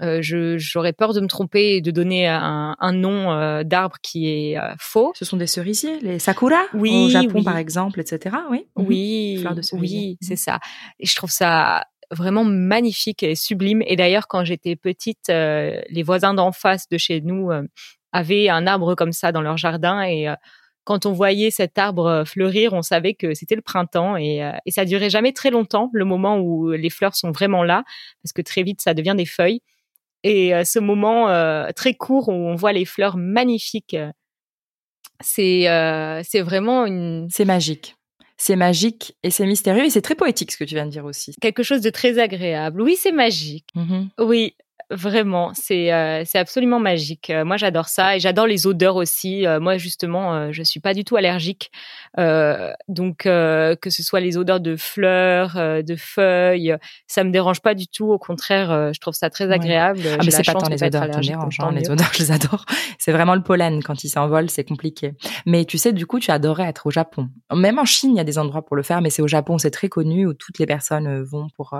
Euh, 0.02 0.22
je- 0.22 0.56
J'aurais 0.58 0.92
peur 0.92 1.12
de 1.12 1.20
me 1.20 1.26
tromper 1.26 1.76
et 1.76 1.80
de 1.80 1.90
donner 1.90 2.26
un, 2.26 2.74
un 2.78 2.92
nom 2.92 3.32
euh, 3.32 3.62
d'arbre 3.64 3.96
qui 4.02 4.28
est 4.28 4.58
euh, 4.58 4.72
faux. 4.78 5.12
Ce 5.14 5.24
sont 5.24 5.36
des 5.36 5.46
cerisiers, 5.46 5.98
les 6.00 6.18
sakura 6.18 6.62
Oui, 6.74 6.90
au 7.06 7.08
Japon 7.10 7.32
oui. 7.34 7.44
par 7.44 7.56
exemple, 7.58 8.00
etc. 8.00 8.36
Oui. 8.50 8.66
Mhm. 8.76 8.86
Oui, 8.86 9.38
Fleurs 9.40 9.54
de 9.54 9.62
cerisier. 9.62 9.98
oui, 10.00 10.10
Mhm. 10.12 10.16
c'est 10.22 10.36
ça. 10.36 10.58
Et 10.98 11.06
je 11.06 11.14
trouve 11.14 11.30
ça 11.30 11.84
vraiment 12.10 12.44
magnifique 12.44 13.22
et 13.22 13.34
sublime. 13.34 13.82
Et 13.86 13.94
d'ailleurs, 13.96 14.26
quand 14.26 14.44
j'étais 14.44 14.74
petite, 14.74 15.28
euh, 15.30 15.80
les 15.90 16.02
voisins 16.02 16.34
d'en 16.34 16.50
face 16.52 16.88
de 16.88 16.98
chez 16.98 17.20
nous 17.20 17.50
euh, 17.50 17.62
avaient 18.12 18.48
un 18.48 18.66
arbre 18.66 18.94
comme 18.94 19.12
ça 19.12 19.30
dans 19.32 19.42
leur 19.42 19.56
jardin 19.56 20.02
et 20.02 20.28
euh, 20.28 20.34
quand 20.84 21.04
on 21.06 21.12
voyait 21.12 21.50
cet 21.52 21.78
arbre 21.78 22.24
fleurir, 22.26 22.72
on 22.72 22.82
savait 22.82 23.14
que 23.14 23.34
c'était 23.34 23.54
le 23.54 23.60
printemps 23.62 24.16
et, 24.16 24.42
euh, 24.42 24.50
et 24.66 24.70
ça 24.72 24.84
durait 24.86 25.10
jamais 25.10 25.32
très 25.32 25.50
longtemps, 25.50 25.90
le 25.92 26.04
moment 26.06 26.38
où 26.38 26.70
les 26.70 26.90
fleurs 26.90 27.14
sont 27.14 27.30
vraiment 27.30 27.62
là, 27.62 27.84
parce 28.24 28.32
que 28.32 28.42
très 28.42 28.62
vite 28.64 28.80
ça 28.80 28.94
devient 28.94 29.14
des 29.16 29.26
feuilles. 29.26 29.60
Et 30.22 30.54
euh, 30.54 30.64
ce 30.64 30.78
moment 30.78 31.28
euh, 31.28 31.70
très 31.74 31.94
court 31.94 32.28
où 32.28 32.32
on 32.32 32.54
voit 32.54 32.72
les 32.72 32.84
fleurs 32.84 33.16
magnifiques, 33.16 33.94
euh, 33.94 34.10
c'est 35.22 35.64
c'est 36.24 36.40
vraiment 36.40 36.86
une, 36.86 37.28
C'est 37.30 37.44
magique. 37.44 37.96
C'est 38.36 38.56
magique 38.56 39.14
et 39.22 39.30
c'est 39.30 39.44
mystérieux 39.44 39.84
et 39.84 39.90
c'est 39.90 40.00
très 40.00 40.14
poétique 40.14 40.50
ce 40.52 40.56
que 40.56 40.64
tu 40.64 40.74
viens 40.74 40.86
de 40.86 40.90
dire 40.90 41.04
aussi. 41.04 41.34
quelque 41.42 41.62
chose 41.62 41.82
de 41.82 41.90
très 41.90 42.18
agréable. 42.18 42.80
Oui, 42.80 42.96
c'est 42.98 43.12
magique. 43.12 43.66
Mhm. 43.74 44.08
Oui, 44.18 44.54
vraiment, 44.90 45.52
c'est 45.54 45.92
euh, 45.92 46.22
c'est 46.24 46.38
absolument 46.38 46.80
magique. 46.80 47.30
Euh, 47.30 47.44
moi, 47.44 47.56
j'adore 47.56 47.88
ça 47.88 48.16
et 48.16 48.20
j'adore 48.20 48.46
les 48.46 48.66
odeurs 48.66 48.96
aussi. 48.96 49.46
Euh, 49.46 49.60
moi, 49.60 49.76
justement, 49.78 50.52
je 50.52 50.62
suis 50.62 50.80
pas 50.80 50.94
du 50.94 51.04
tout 51.04 51.16
allergique, 51.16 51.70
donc 52.88 53.18
que 53.18 53.90
ce 53.90 54.02
soit 54.02 54.20
les 54.20 54.36
odeurs 54.36 54.60
de 54.60 54.76
fleurs, 54.76 55.54
de 55.56 55.96
feuilles, 55.96 56.76
ça 57.06 57.24
me 57.24 57.30
dérange 57.30 57.60
pas 57.60 57.74
du 57.74 57.86
tout. 57.86 58.10
Au 58.10 58.18
contraire, 58.18 58.92
je 58.92 59.00
trouve 59.00 59.14
ça 59.14 59.30
très 59.30 59.46
Ouais. 59.46 59.54
agréable. 59.54 60.00
Ah, 60.04 60.16
J'ai 60.20 60.26
mais 60.26 60.30
c'est 60.30 60.42
pas 60.44 60.52
tant 60.54 60.68
les 60.68 60.82
odeurs 60.82 61.10
qui 61.10 61.16
me 61.16 61.22
dérangent, 61.22 61.60
hein, 61.60 61.72
les 61.72 61.90
odeurs, 61.90 62.10
je 62.12 62.18
les 62.18 62.32
adore. 62.32 62.64
C'est 62.98 63.12
vraiment 63.12 63.34
le 63.34 63.42
pollen, 63.42 63.82
quand 63.82 64.04
il 64.04 64.08
s'envole, 64.10 64.50
c'est 64.50 64.64
compliqué. 64.64 65.14
Mais 65.46 65.64
tu 65.64 65.78
sais, 65.78 65.92
du 65.92 66.06
coup, 66.06 66.20
tu 66.20 66.30
adorais 66.30 66.64
être 66.64 66.86
au 66.86 66.90
Japon. 66.90 67.30
Même 67.54 67.78
en 67.78 67.86
Chine, 67.86 68.10
il 68.14 68.16
y 68.18 68.20
a 68.20 68.24
des 68.24 68.38
endroits 68.38 68.62
pour 68.64 68.76
le 68.76 68.82
faire, 68.82 69.00
mais 69.00 69.08
c'est 69.08 69.22
au 69.22 69.26
Japon, 69.28 69.56
c'est 69.56 69.70
très 69.70 69.88
connu, 69.88 70.26
où 70.26 70.34
toutes 70.34 70.58
les 70.58 70.66
personnes 70.66 71.22
vont 71.22 71.48
pour... 71.56 71.74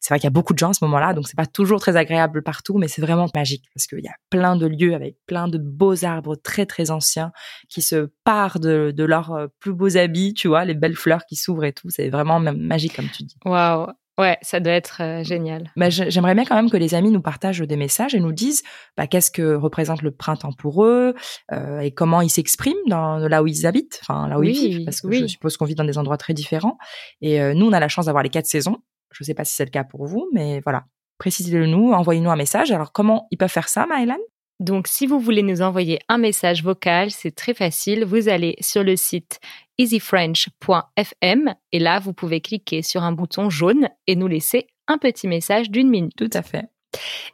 C'est 0.00 0.14
vrai 0.14 0.18
qu'il 0.18 0.24
y 0.24 0.28
a 0.28 0.30
beaucoup 0.30 0.54
de 0.54 0.58
gens 0.58 0.70
à 0.70 0.72
ce 0.72 0.82
moment-là, 0.86 1.12
donc 1.12 1.28
c'est 1.28 1.36
pas 1.36 1.44
toujours 1.46 1.78
très 1.80 1.96
agréable 1.96 2.35
partout, 2.42 2.78
mais 2.78 2.88
c'est 2.88 3.02
vraiment 3.02 3.26
magique, 3.34 3.64
parce 3.74 3.86
qu'il 3.86 4.00
y 4.04 4.08
a 4.08 4.14
plein 4.30 4.56
de 4.56 4.66
lieux 4.66 4.94
avec 4.94 5.16
plein 5.26 5.48
de 5.48 5.58
beaux 5.58 6.04
arbres 6.04 6.36
très, 6.36 6.66
très 6.66 6.90
anciens 6.90 7.32
qui 7.68 7.82
se 7.82 8.10
parent 8.24 8.58
de, 8.58 8.92
de 8.96 9.04
leurs 9.04 9.32
euh, 9.32 9.46
plus 9.60 9.72
beaux 9.72 9.96
habits, 9.96 10.34
tu 10.34 10.48
vois, 10.48 10.64
les 10.64 10.74
belles 10.74 10.96
fleurs 10.96 11.24
qui 11.26 11.36
s'ouvrent 11.36 11.64
et 11.64 11.72
tout. 11.72 11.90
C'est 11.90 12.08
vraiment 12.08 12.40
magique, 12.40 12.94
comme 12.96 13.08
tu 13.08 13.22
dis. 13.24 13.36
Waouh, 13.44 13.86
ouais, 14.18 14.38
ça 14.42 14.60
doit 14.60 14.72
être 14.72 15.02
euh, 15.02 15.22
génial. 15.24 15.70
J'ai- 15.88 16.10
j'aimerais 16.10 16.34
bien 16.34 16.44
quand 16.44 16.54
même 16.56 16.70
que 16.70 16.76
les 16.76 16.94
amis 16.94 17.10
nous 17.10 17.20
partagent 17.22 17.60
des 17.60 17.76
messages 17.76 18.14
et 18.14 18.20
nous 18.20 18.32
disent 18.32 18.62
bah, 18.96 19.06
qu'est-ce 19.06 19.30
que 19.30 19.54
représente 19.54 20.02
le 20.02 20.10
printemps 20.10 20.52
pour 20.52 20.84
eux 20.84 21.14
euh, 21.52 21.80
et 21.80 21.90
comment 21.92 22.20
ils 22.20 22.30
s'expriment 22.30 22.76
dans 22.88 23.18
là 23.18 23.42
où 23.42 23.46
ils 23.46 23.66
habitent, 23.66 23.98
enfin 24.02 24.28
là 24.28 24.38
où 24.38 24.42
ils 24.42 24.52
vivent, 24.70 24.84
parce 24.84 25.00
que 25.00 25.06
oui. 25.08 25.18
je 25.20 25.26
suppose 25.26 25.56
qu'on 25.56 25.64
vit 25.66 25.74
dans 25.74 25.84
des 25.84 25.98
endroits 25.98 26.16
très 26.18 26.34
différents. 26.34 26.78
Et 27.20 27.40
euh, 27.40 27.54
nous, 27.54 27.66
on 27.66 27.72
a 27.72 27.80
la 27.80 27.88
chance 27.88 28.06
d'avoir 28.06 28.22
les 28.22 28.30
quatre 28.30 28.46
saisons. 28.46 28.78
Je 29.12 29.24
sais 29.24 29.34
pas 29.34 29.44
si 29.44 29.54
c'est 29.54 29.64
le 29.64 29.70
cas 29.70 29.84
pour 29.84 30.04
vous, 30.06 30.28
mais 30.34 30.60
voilà. 30.64 30.84
Précisez-le 31.18 31.66
nous, 31.66 31.92
envoyez-nous 31.92 32.30
un 32.30 32.36
message. 32.36 32.70
Alors 32.70 32.92
comment 32.92 33.26
ils 33.30 33.38
peuvent 33.38 33.50
faire 33.50 33.68
ça, 33.68 33.86
Maëlan? 33.86 34.18
Donc, 34.58 34.86
si 34.88 35.06
vous 35.06 35.20
voulez 35.20 35.42
nous 35.42 35.60
envoyer 35.60 35.98
un 36.08 36.16
message 36.16 36.62
vocal, 36.62 37.10
c'est 37.10 37.34
très 37.34 37.52
facile. 37.52 38.04
Vous 38.04 38.28
allez 38.28 38.56
sur 38.60 38.82
le 38.82 38.96
site 38.96 39.38
easyfrench.fm 39.76 41.54
et 41.72 41.78
là, 41.78 41.98
vous 41.98 42.14
pouvez 42.14 42.40
cliquer 42.40 42.80
sur 42.80 43.02
un 43.02 43.12
bouton 43.12 43.50
jaune 43.50 43.90
et 44.06 44.16
nous 44.16 44.28
laisser 44.28 44.66
un 44.88 44.96
petit 44.96 45.28
message 45.28 45.70
d'une 45.70 45.90
minute. 45.90 46.16
Tout 46.16 46.30
à 46.32 46.42
fait. 46.42 46.64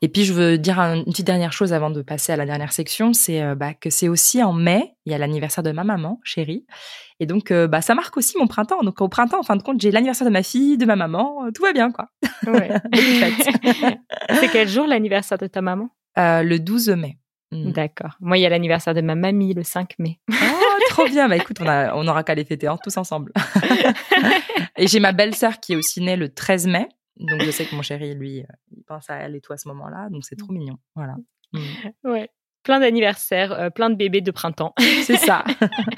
Et 0.00 0.08
puis 0.08 0.24
je 0.24 0.32
veux 0.32 0.58
dire 0.58 0.80
un- 0.80 0.96
une 0.96 1.04
petite 1.04 1.26
dernière 1.26 1.52
chose 1.52 1.72
avant 1.72 1.90
de 1.90 2.02
passer 2.02 2.32
à 2.32 2.36
la 2.36 2.46
dernière 2.46 2.72
section, 2.72 3.12
c'est 3.12 3.40
euh, 3.42 3.54
bah, 3.54 3.74
que 3.74 3.90
c'est 3.90 4.08
aussi 4.08 4.42
en 4.42 4.52
mai, 4.52 4.94
il 5.06 5.12
y 5.12 5.14
a 5.14 5.18
l'anniversaire 5.18 5.62
de 5.62 5.70
ma 5.70 5.84
maman, 5.84 6.20
chérie, 6.24 6.66
et 7.20 7.26
donc 7.26 7.50
euh, 7.52 7.68
bah 7.68 7.80
ça 7.82 7.94
marque 7.94 8.16
aussi 8.16 8.36
mon 8.38 8.46
printemps. 8.48 8.82
Donc 8.82 9.00
au 9.00 9.08
printemps, 9.08 9.38
en 9.38 9.42
fin 9.44 9.54
de 9.56 9.62
compte, 9.62 9.80
j'ai 9.80 9.90
l'anniversaire 9.92 10.26
de 10.26 10.32
ma 10.32 10.42
fille, 10.42 10.76
de 10.78 10.86
ma 10.86 10.96
maman, 10.96 11.44
euh, 11.46 11.50
tout 11.54 11.62
va 11.62 11.72
bien 11.72 11.92
quoi. 11.92 12.08
Ouais. 12.46 12.70
C'est 14.40 14.48
quel 14.50 14.68
jour 14.68 14.86
l'anniversaire 14.86 15.38
de 15.38 15.46
ta 15.46 15.60
maman? 15.60 15.88
Euh, 16.18 16.42
le 16.42 16.58
12 16.58 16.88
mai. 16.90 17.18
Mm. 17.52 17.72
D'accord. 17.72 18.12
Moi, 18.20 18.38
il 18.38 18.40
y 18.40 18.46
a 18.46 18.48
l'anniversaire 18.48 18.94
de 18.94 19.02
ma 19.02 19.14
mamie 19.14 19.52
le 19.54 19.62
5 19.62 19.90
mai. 19.98 20.18
Oh, 20.30 20.34
trop 20.88 21.06
bien. 21.06 21.28
Bah 21.28 21.36
écoute, 21.42 21.58
on, 21.60 21.66
a, 21.68 21.94
on 21.94 22.08
aura 22.08 22.24
qu'à 22.24 22.34
les 22.34 22.44
fêter 22.44 22.66
hein, 22.66 22.78
tous 22.82 22.96
ensemble. 22.96 23.32
et 24.76 24.86
j'ai 24.86 25.00
ma 25.00 25.12
belle-sœur 25.12 25.60
qui 25.60 25.74
est 25.74 25.76
aussi 25.76 26.00
née 26.00 26.16
le 26.16 26.32
13 26.32 26.66
mai. 26.66 26.88
Donc 27.18 27.42
je 27.42 27.50
sais 27.50 27.64
que 27.66 27.74
mon 27.74 27.82
chéri, 27.82 28.14
lui, 28.14 28.40
euh, 28.40 28.46
il 28.76 28.82
pense 28.84 29.08
à 29.10 29.16
elle 29.16 29.36
et 29.36 29.40
toi 29.40 29.54
à 29.54 29.58
ce 29.58 29.68
moment-là. 29.68 30.08
Donc 30.10 30.24
c'est 30.24 30.36
trop 30.36 30.52
mignon. 30.52 30.76
Voilà. 30.94 31.14
Mm. 31.52 31.58
Ouais. 32.04 32.30
Plein 32.64 32.78
d'anniversaires, 32.78 33.50
euh, 33.52 33.70
plein 33.70 33.90
de 33.90 33.96
bébés 33.96 34.20
de 34.20 34.30
printemps. 34.30 34.72
C'est 35.02 35.16
ça. 35.16 35.42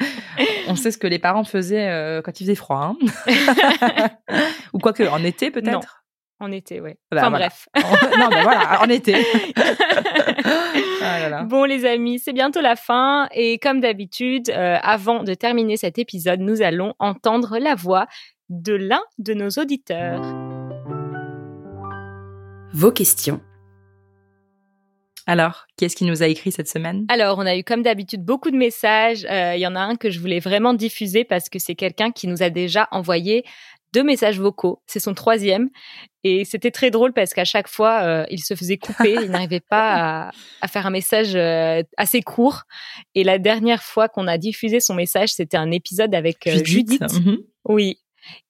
On 0.66 0.76
sait 0.76 0.90
ce 0.90 0.96
que 0.96 1.06
les 1.06 1.18
parents 1.18 1.44
faisaient 1.44 1.90
euh, 1.90 2.22
quand 2.22 2.40
il 2.40 2.44
faisait 2.44 2.54
froid. 2.54 2.96
hein. 2.96 4.08
Ou 4.72 4.78
quoique, 4.78 5.02
en 5.02 5.22
été 5.22 5.50
peut-être? 5.50 6.04
En 6.40 6.50
été, 6.50 6.80
ouais. 6.80 6.96
Bah, 7.12 7.18
enfin 7.20 7.30
voilà. 7.30 7.48
bref. 7.48 7.68
En- 7.76 8.18
Non, 8.18 8.28
mais 8.30 8.42
voilà, 8.42 8.80
en 8.82 8.88
été. 8.88 9.14
Ah 11.02 11.20
là 11.20 11.28
là. 11.28 11.42
Bon 11.44 11.64
les 11.64 11.84
amis, 11.84 12.18
c'est 12.18 12.32
bientôt 12.32 12.60
la 12.62 12.76
fin 12.76 13.28
et 13.32 13.58
comme 13.58 13.80
d'habitude, 13.80 14.48
euh, 14.50 14.78
avant 14.82 15.22
de 15.22 15.34
terminer 15.34 15.76
cet 15.76 15.98
épisode, 15.98 16.40
nous 16.40 16.62
allons 16.62 16.94
entendre 16.98 17.58
la 17.58 17.74
voix 17.74 18.06
de 18.48 18.74
l'un 18.74 19.02
de 19.18 19.34
nos 19.34 19.48
auditeurs. 19.50 20.22
Vos 22.74 22.90
questions. 22.90 23.40
Alors, 25.28 25.66
qui 25.76 25.84
est-ce 25.84 25.94
qui 25.94 26.04
nous 26.04 26.24
a 26.24 26.26
écrit 26.26 26.50
cette 26.50 26.68
semaine? 26.68 27.06
Alors, 27.08 27.38
on 27.38 27.46
a 27.46 27.56
eu 27.56 27.62
comme 27.62 27.82
d'habitude 27.82 28.24
beaucoup 28.24 28.50
de 28.50 28.56
messages. 28.56 29.24
Euh, 29.30 29.54
Il 29.54 29.60
y 29.60 29.66
en 29.68 29.76
a 29.76 29.80
un 29.80 29.94
que 29.94 30.10
je 30.10 30.18
voulais 30.18 30.40
vraiment 30.40 30.74
diffuser 30.74 31.22
parce 31.22 31.48
que 31.48 31.60
c'est 31.60 31.76
quelqu'un 31.76 32.10
qui 32.10 32.26
nous 32.26 32.42
a 32.42 32.50
déjà 32.50 32.88
envoyé 32.90 33.44
deux 33.92 34.02
messages 34.02 34.40
vocaux. 34.40 34.82
C'est 34.88 34.98
son 34.98 35.14
troisième. 35.14 35.70
Et 36.24 36.44
c'était 36.44 36.72
très 36.72 36.90
drôle 36.90 37.12
parce 37.12 37.32
qu'à 37.32 37.44
chaque 37.44 37.68
fois, 37.68 38.02
euh, 38.02 38.26
il 38.28 38.42
se 38.42 38.56
faisait 38.56 38.76
couper. 38.76 39.18
il 39.22 39.30
n'arrivait 39.30 39.60
pas 39.60 40.26
à, 40.26 40.30
à, 40.60 40.66
faire 40.66 40.84
un 40.84 40.90
message 40.90 41.36
euh, 41.36 41.84
assez 41.96 42.22
court. 42.22 42.64
Et 43.14 43.22
la 43.22 43.38
dernière 43.38 43.84
fois 43.84 44.08
qu'on 44.08 44.26
a 44.26 44.36
diffusé 44.36 44.80
son 44.80 44.94
message, 44.94 45.32
c'était 45.32 45.56
un 45.56 45.70
épisode 45.70 46.12
avec 46.12 46.48
euh, 46.48 46.56
Judith. 46.56 46.90
Judith. 46.90 47.02
Mm 47.02 47.30
-hmm. 47.30 47.38
Oui. 47.66 47.98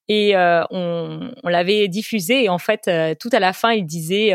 Et 0.07 0.35
euh, 0.35 0.63
on, 0.69 1.31
on 1.43 1.49
l'avait 1.49 1.87
diffusé. 1.87 2.43
Et 2.43 2.49
en 2.49 2.57
fait, 2.57 2.87
euh, 2.87 3.15
tout 3.19 3.29
à 3.31 3.39
la 3.39 3.53
fin, 3.53 3.71
il 3.71 3.85
disait 3.85 4.33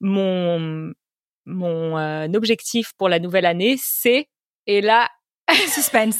mon 0.00 0.92
mon 1.46 2.34
objectif 2.34 2.92
pour 2.96 3.08
la 3.08 3.18
nouvelle 3.18 3.46
année, 3.46 3.76
c'est 3.78 4.28
et 4.66 4.80
là 4.80 5.08
suspense. 5.68 6.18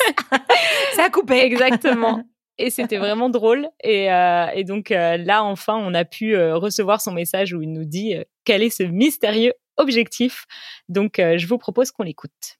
Ça 0.95 1.05
a 1.05 1.11
coupé. 1.11 1.41
Exactement 1.41 2.25
et 2.61 2.71
c'était 2.71 2.99
vraiment 2.99 3.31
drôle. 3.31 3.69
Et, 3.83 4.13
euh, 4.13 4.47
et 4.55 4.65
donc 4.65 4.93
euh, 4.93 5.17
là, 5.17 5.43
enfin, 5.43 5.77
on 5.77 5.95
a 5.95 6.05
pu 6.05 6.37
euh, 6.37 6.57
recevoir 6.57 7.01
son 7.01 7.13
message 7.13 7.53
où 7.53 7.63
il 7.63 7.73
nous 7.73 7.85
dit 7.85 8.15
euh, 8.15 8.23
quel 8.45 8.63
est 8.63 8.71
ce 8.71 8.85
mystérieux 8.85 9.55
objectif? 9.77 10.45
Donc, 10.89 11.19
euh, 11.19 11.39
je 11.39 11.47
vous 11.47 11.59
propose 11.59 11.91
qu'on 11.91 12.03
l'écoute. 12.03 12.59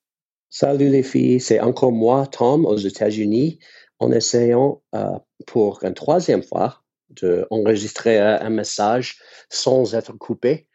Salut 0.49 0.89
les 0.89 1.05
filles, 1.05 1.39
c'est 1.39 1.61
encore 1.61 1.93
moi, 1.93 2.27
Tom, 2.27 2.67
aux 2.67 2.77
États-Unis, 2.77 3.61
en 4.01 4.11
essayant 4.13 4.83
euh, 4.95 5.19
pour 5.47 5.85
une 5.85 5.95
troisième 5.95 6.43
fois 6.43 6.83
d'enregistrer 7.11 8.19
un 8.19 8.51
message 8.51 9.19
sans 9.49 9.95
être 9.95 10.13
coupé. 10.13 10.69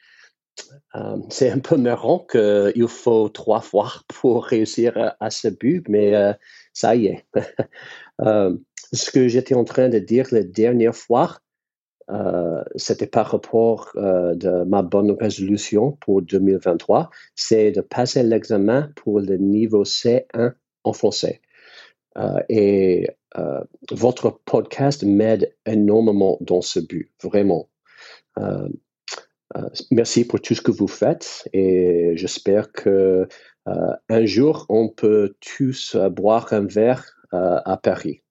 Euh, 0.96 1.18
c'est 1.30 1.50
un 1.50 1.60
peu 1.60 1.78
marrant 1.78 2.20
qu'il 2.20 2.88
faut 2.88 3.30
trois 3.30 3.62
fois 3.62 3.92
pour 4.08 4.46
réussir 4.46 5.16
à, 5.20 5.30
ce 5.30 5.48
but, 5.48 5.88
mais 5.88 6.14
ça 6.74 6.96
y 6.96 7.08
est. 7.08 7.26
ce 8.20 9.12
que 9.12 9.28
j'étais 9.28 9.56
en 9.56 9.64
train 9.64 9.88
de 9.90 10.00
dire 10.00 10.28
la 10.32 10.44
dernière 10.44 10.96
fois, 10.96 11.40
euh, 12.12 12.64
c'était 12.76 13.08
par 13.08 13.32
rapport 13.32 13.92
euh, 13.96 14.36
de 14.36 14.64
ma 14.66 14.84
bonne 14.84 15.12
résolution 15.12 15.94
pour 15.94 16.22
2023, 16.22 17.10
c'est 17.36 17.72
de 17.72 17.82
passer 17.82 18.22
l'examen 18.22 18.92
pour 18.96 19.20
le 19.20 19.38
niveau 19.38 19.84
C1 19.84 20.54
en 20.84 20.94
français. 20.94 21.42
Euh, 22.18 22.40
et 22.50 23.08
euh, 23.38 23.62
votre 23.92 24.40
podcast 24.46 25.04
m'aide 25.04 25.56
énormément 25.66 26.38
dans 26.42 26.62
ce 26.62 26.80
but, 26.80 27.12
vraiment. 27.22 27.70
Euh, 28.40 28.70
merci 29.92 30.26
pour 30.26 30.42
tout 30.42 30.56
ce 30.56 30.62
que 30.62 30.72
vous 30.72 30.88
faites 30.88 31.48
et 31.54 32.12
j'espère 32.16 32.72
que 32.72 33.28
un 33.66 34.26
jour 34.26 34.66
on 34.70 34.90
peut 34.90 35.36
tous 35.40 35.96
boire 36.12 36.52
un 36.52 36.66
verre 36.66 37.06
à 37.32 37.78
Paris. 37.82 38.22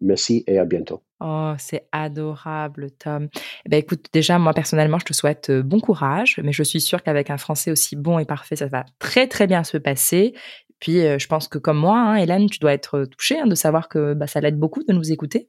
Merci 0.00 0.42
et 0.48 0.58
à 0.58 0.64
bientôt. 0.64 1.02
Oh, 1.20 1.52
c'est 1.58 1.86
adorable, 1.92 2.90
Tom. 2.90 3.28
Eh 3.64 3.68
ben, 3.68 3.76
écoute, 3.76 4.06
déjà, 4.12 4.40
moi, 4.40 4.52
personnellement, 4.52 4.98
je 4.98 5.04
te 5.04 5.12
souhaite 5.12 5.52
bon 5.52 5.78
courage, 5.78 6.40
mais 6.42 6.52
je 6.52 6.64
suis 6.64 6.80
sûre 6.80 7.04
qu'avec 7.04 7.30
un 7.30 7.38
français 7.38 7.70
aussi 7.70 7.94
bon 7.94 8.18
et 8.18 8.24
parfait, 8.24 8.56
ça 8.56 8.66
va 8.66 8.84
très, 8.98 9.28
très 9.28 9.46
bien 9.46 9.62
se 9.62 9.78
passer. 9.78 10.34
Puis, 10.82 11.06
euh, 11.06 11.16
je 11.16 11.28
pense 11.28 11.46
que 11.46 11.58
comme 11.58 11.78
moi, 11.78 11.96
hein, 11.96 12.16
Hélène, 12.16 12.50
tu 12.50 12.58
dois 12.58 12.72
être 12.72 13.04
touchée 13.04 13.38
hein, 13.38 13.46
de 13.46 13.54
savoir 13.54 13.88
que 13.88 14.14
bah, 14.14 14.26
ça 14.26 14.40
l'aide 14.40 14.58
beaucoup 14.58 14.82
de 14.82 14.92
nous 14.92 15.12
écouter. 15.12 15.48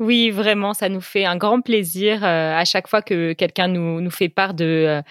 Oui, 0.00 0.30
vraiment, 0.30 0.74
ça 0.74 0.88
nous 0.88 1.00
fait 1.00 1.24
un 1.24 1.36
grand 1.36 1.60
plaisir 1.60 2.24
euh, 2.24 2.52
à 2.54 2.64
chaque 2.64 2.88
fois 2.88 3.00
que 3.00 3.32
quelqu'un 3.32 3.68
nous, 3.68 4.10
fait 4.10 4.28
part 4.28 4.54
de 4.54 4.64
euh, 4.64 5.02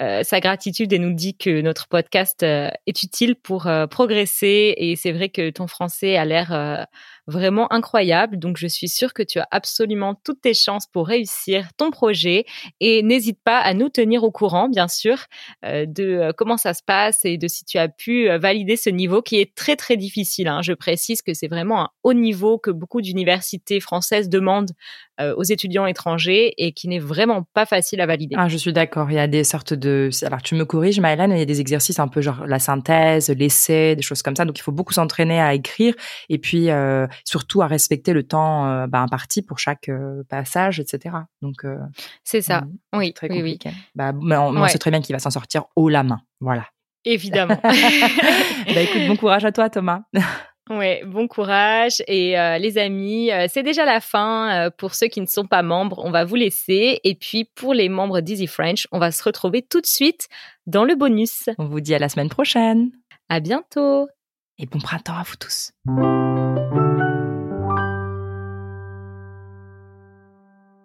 euh, 0.00 0.24
sa 0.24 0.40
gratitude 0.40 0.92
et 0.92 0.98
nous 0.98 1.12
dit 1.12 1.36
que 1.36 1.60
notre 1.60 1.86
podcast 1.86 2.42
euh, 2.42 2.68
est 2.88 3.02
utile 3.04 3.36
pour 3.36 3.68
euh, 3.68 3.86
progresser. 3.86 4.74
Et 4.76 4.96
c'est 4.96 5.12
vrai 5.12 5.28
que 5.28 5.50
ton 5.50 5.68
français 5.68 6.16
a 6.16 6.24
l'air 6.24 6.52
euh, 6.52 6.82
vraiment 7.30 7.72
incroyable. 7.72 8.38
Donc, 8.38 8.56
je 8.58 8.66
suis 8.66 8.88
sûre 8.88 9.14
que 9.14 9.22
tu 9.22 9.38
as 9.38 9.48
absolument 9.50 10.14
toutes 10.14 10.42
tes 10.42 10.54
chances 10.54 10.86
pour 10.86 11.06
réussir 11.06 11.68
ton 11.76 11.90
projet. 11.90 12.44
Et 12.80 13.02
n'hésite 13.02 13.38
pas 13.42 13.58
à 13.58 13.72
nous 13.74 13.88
tenir 13.88 14.24
au 14.24 14.30
courant, 14.30 14.68
bien 14.68 14.88
sûr, 14.88 15.18
euh, 15.64 15.86
de 15.86 16.32
comment 16.36 16.56
ça 16.56 16.74
se 16.74 16.82
passe 16.82 17.24
et 17.24 17.38
de 17.38 17.48
si 17.48 17.64
tu 17.64 17.78
as 17.78 17.88
pu 17.88 18.28
valider 18.38 18.76
ce 18.76 18.90
niveau 18.90 19.22
qui 19.22 19.40
est 19.40 19.54
très, 19.54 19.76
très 19.76 19.96
difficile. 19.96 20.48
Hein. 20.48 20.60
Je 20.62 20.72
précise 20.72 21.22
que 21.22 21.34
c'est 21.34 21.48
vraiment 21.48 21.82
un 21.82 21.88
haut 22.02 22.14
niveau 22.14 22.58
que 22.58 22.70
beaucoup 22.70 23.00
d'universités 23.00 23.80
françaises 23.80 24.28
demandent 24.28 24.72
euh, 25.20 25.34
aux 25.36 25.42
étudiants 25.42 25.86
étrangers 25.86 26.54
et 26.56 26.72
qui 26.72 26.88
n'est 26.88 26.98
vraiment 26.98 27.44
pas 27.54 27.66
facile 27.66 28.00
à 28.00 28.06
valider. 28.06 28.34
Ah, 28.38 28.48
je 28.48 28.56
suis 28.56 28.72
d'accord. 28.72 29.10
Il 29.10 29.14
y 29.14 29.18
a 29.18 29.26
des 29.26 29.44
sortes 29.44 29.74
de... 29.74 30.10
Alors, 30.22 30.42
tu 30.42 30.54
me 30.54 30.64
corriges, 30.64 31.00
Maëlan, 31.00 31.30
il 31.30 31.38
y 31.38 31.42
a 31.42 31.46
des 31.46 31.60
exercices 31.60 31.98
un 31.98 32.08
peu 32.08 32.20
genre 32.20 32.46
la 32.46 32.58
synthèse, 32.58 33.28
l'essai, 33.30 33.96
des 33.96 34.02
choses 34.02 34.22
comme 34.22 34.36
ça. 34.36 34.44
Donc, 34.44 34.58
il 34.58 34.62
faut 34.62 34.72
beaucoup 34.72 34.92
s'entraîner 34.92 35.40
à 35.40 35.54
écrire 35.54 35.94
et 36.28 36.38
puis 36.38 36.70
euh, 36.70 37.06
surtout 37.24 37.62
à 37.62 37.66
respecter 37.66 38.12
le 38.12 38.22
temps 38.22 38.66
euh, 38.66 38.86
bah, 38.86 39.00
imparti 39.00 39.42
pour 39.42 39.58
chaque 39.58 39.90
passage, 40.28 40.80
etc. 40.80 41.16
Donc, 41.42 41.64
c'est 42.24 42.42
ça. 42.42 42.62
Mmh, 42.62 42.98
oui, 42.98 43.12
très 43.12 43.28
compliqué. 43.28 43.68
Oui, 43.68 43.74
oui. 43.74 43.82
Bah, 43.94 44.12
mais 44.12 44.36
on, 44.36 44.52
ouais. 44.52 44.60
on 44.62 44.68
sait 44.68 44.78
très 44.78 44.90
bien 44.90 45.00
qu'il 45.00 45.14
va 45.14 45.18
s'en 45.18 45.30
sortir 45.30 45.64
haut 45.76 45.88
la 45.88 46.02
main. 46.02 46.20
Voilà. 46.40 46.66
Évidemment. 47.04 47.58
bah, 47.62 48.80
écoute, 48.80 49.06
bon 49.08 49.16
courage 49.16 49.44
à 49.44 49.52
toi, 49.52 49.70
Thomas. 49.70 50.02
Ouais, 50.70 51.02
bon 51.04 51.26
courage 51.26 52.00
et 52.06 52.38
euh, 52.38 52.56
les 52.58 52.78
amis, 52.78 53.32
euh, 53.32 53.46
c'est 53.50 53.64
déjà 53.64 53.84
la 53.84 54.00
fin. 54.00 54.66
Euh, 54.66 54.70
pour 54.70 54.94
ceux 54.94 55.08
qui 55.08 55.20
ne 55.20 55.26
sont 55.26 55.44
pas 55.44 55.62
membres, 55.62 56.00
on 56.04 56.12
va 56.12 56.24
vous 56.24 56.36
laisser 56.36 57.00
et 57.02 57.16
puis 57.16 57.44
pour 57.56 57.74
les 57.74 57.88
membres 57.88 58.20
d'Easy 58.20 58.46
French, 58.46 58.86
on 58.92 59.00
va 59.00 59.10
se 59.10 59.24
retrouver 59.24 59.62
tout 59.62 59.80
de 59.80 59.86
suite 59.86 60.28
dans 60.66 60.84
le 60.84 60.94
bonus. 60.94 61.48
On 61.58 61.66
vous 61.66 61.80
dit 61.80 61.94
à 61.94 61.98
la 61.98 62.08
semaine 62.08 62.28
prochaine. 62.28 62.92
À 63.28 63.40
bientôt. 63.40 64.08
Et 64.58 64.66
bon 64.66 64.78
printemps 64.78 65.18
à 65.18 65.24
vous 65.24 65.36
tous. 65.36 65.72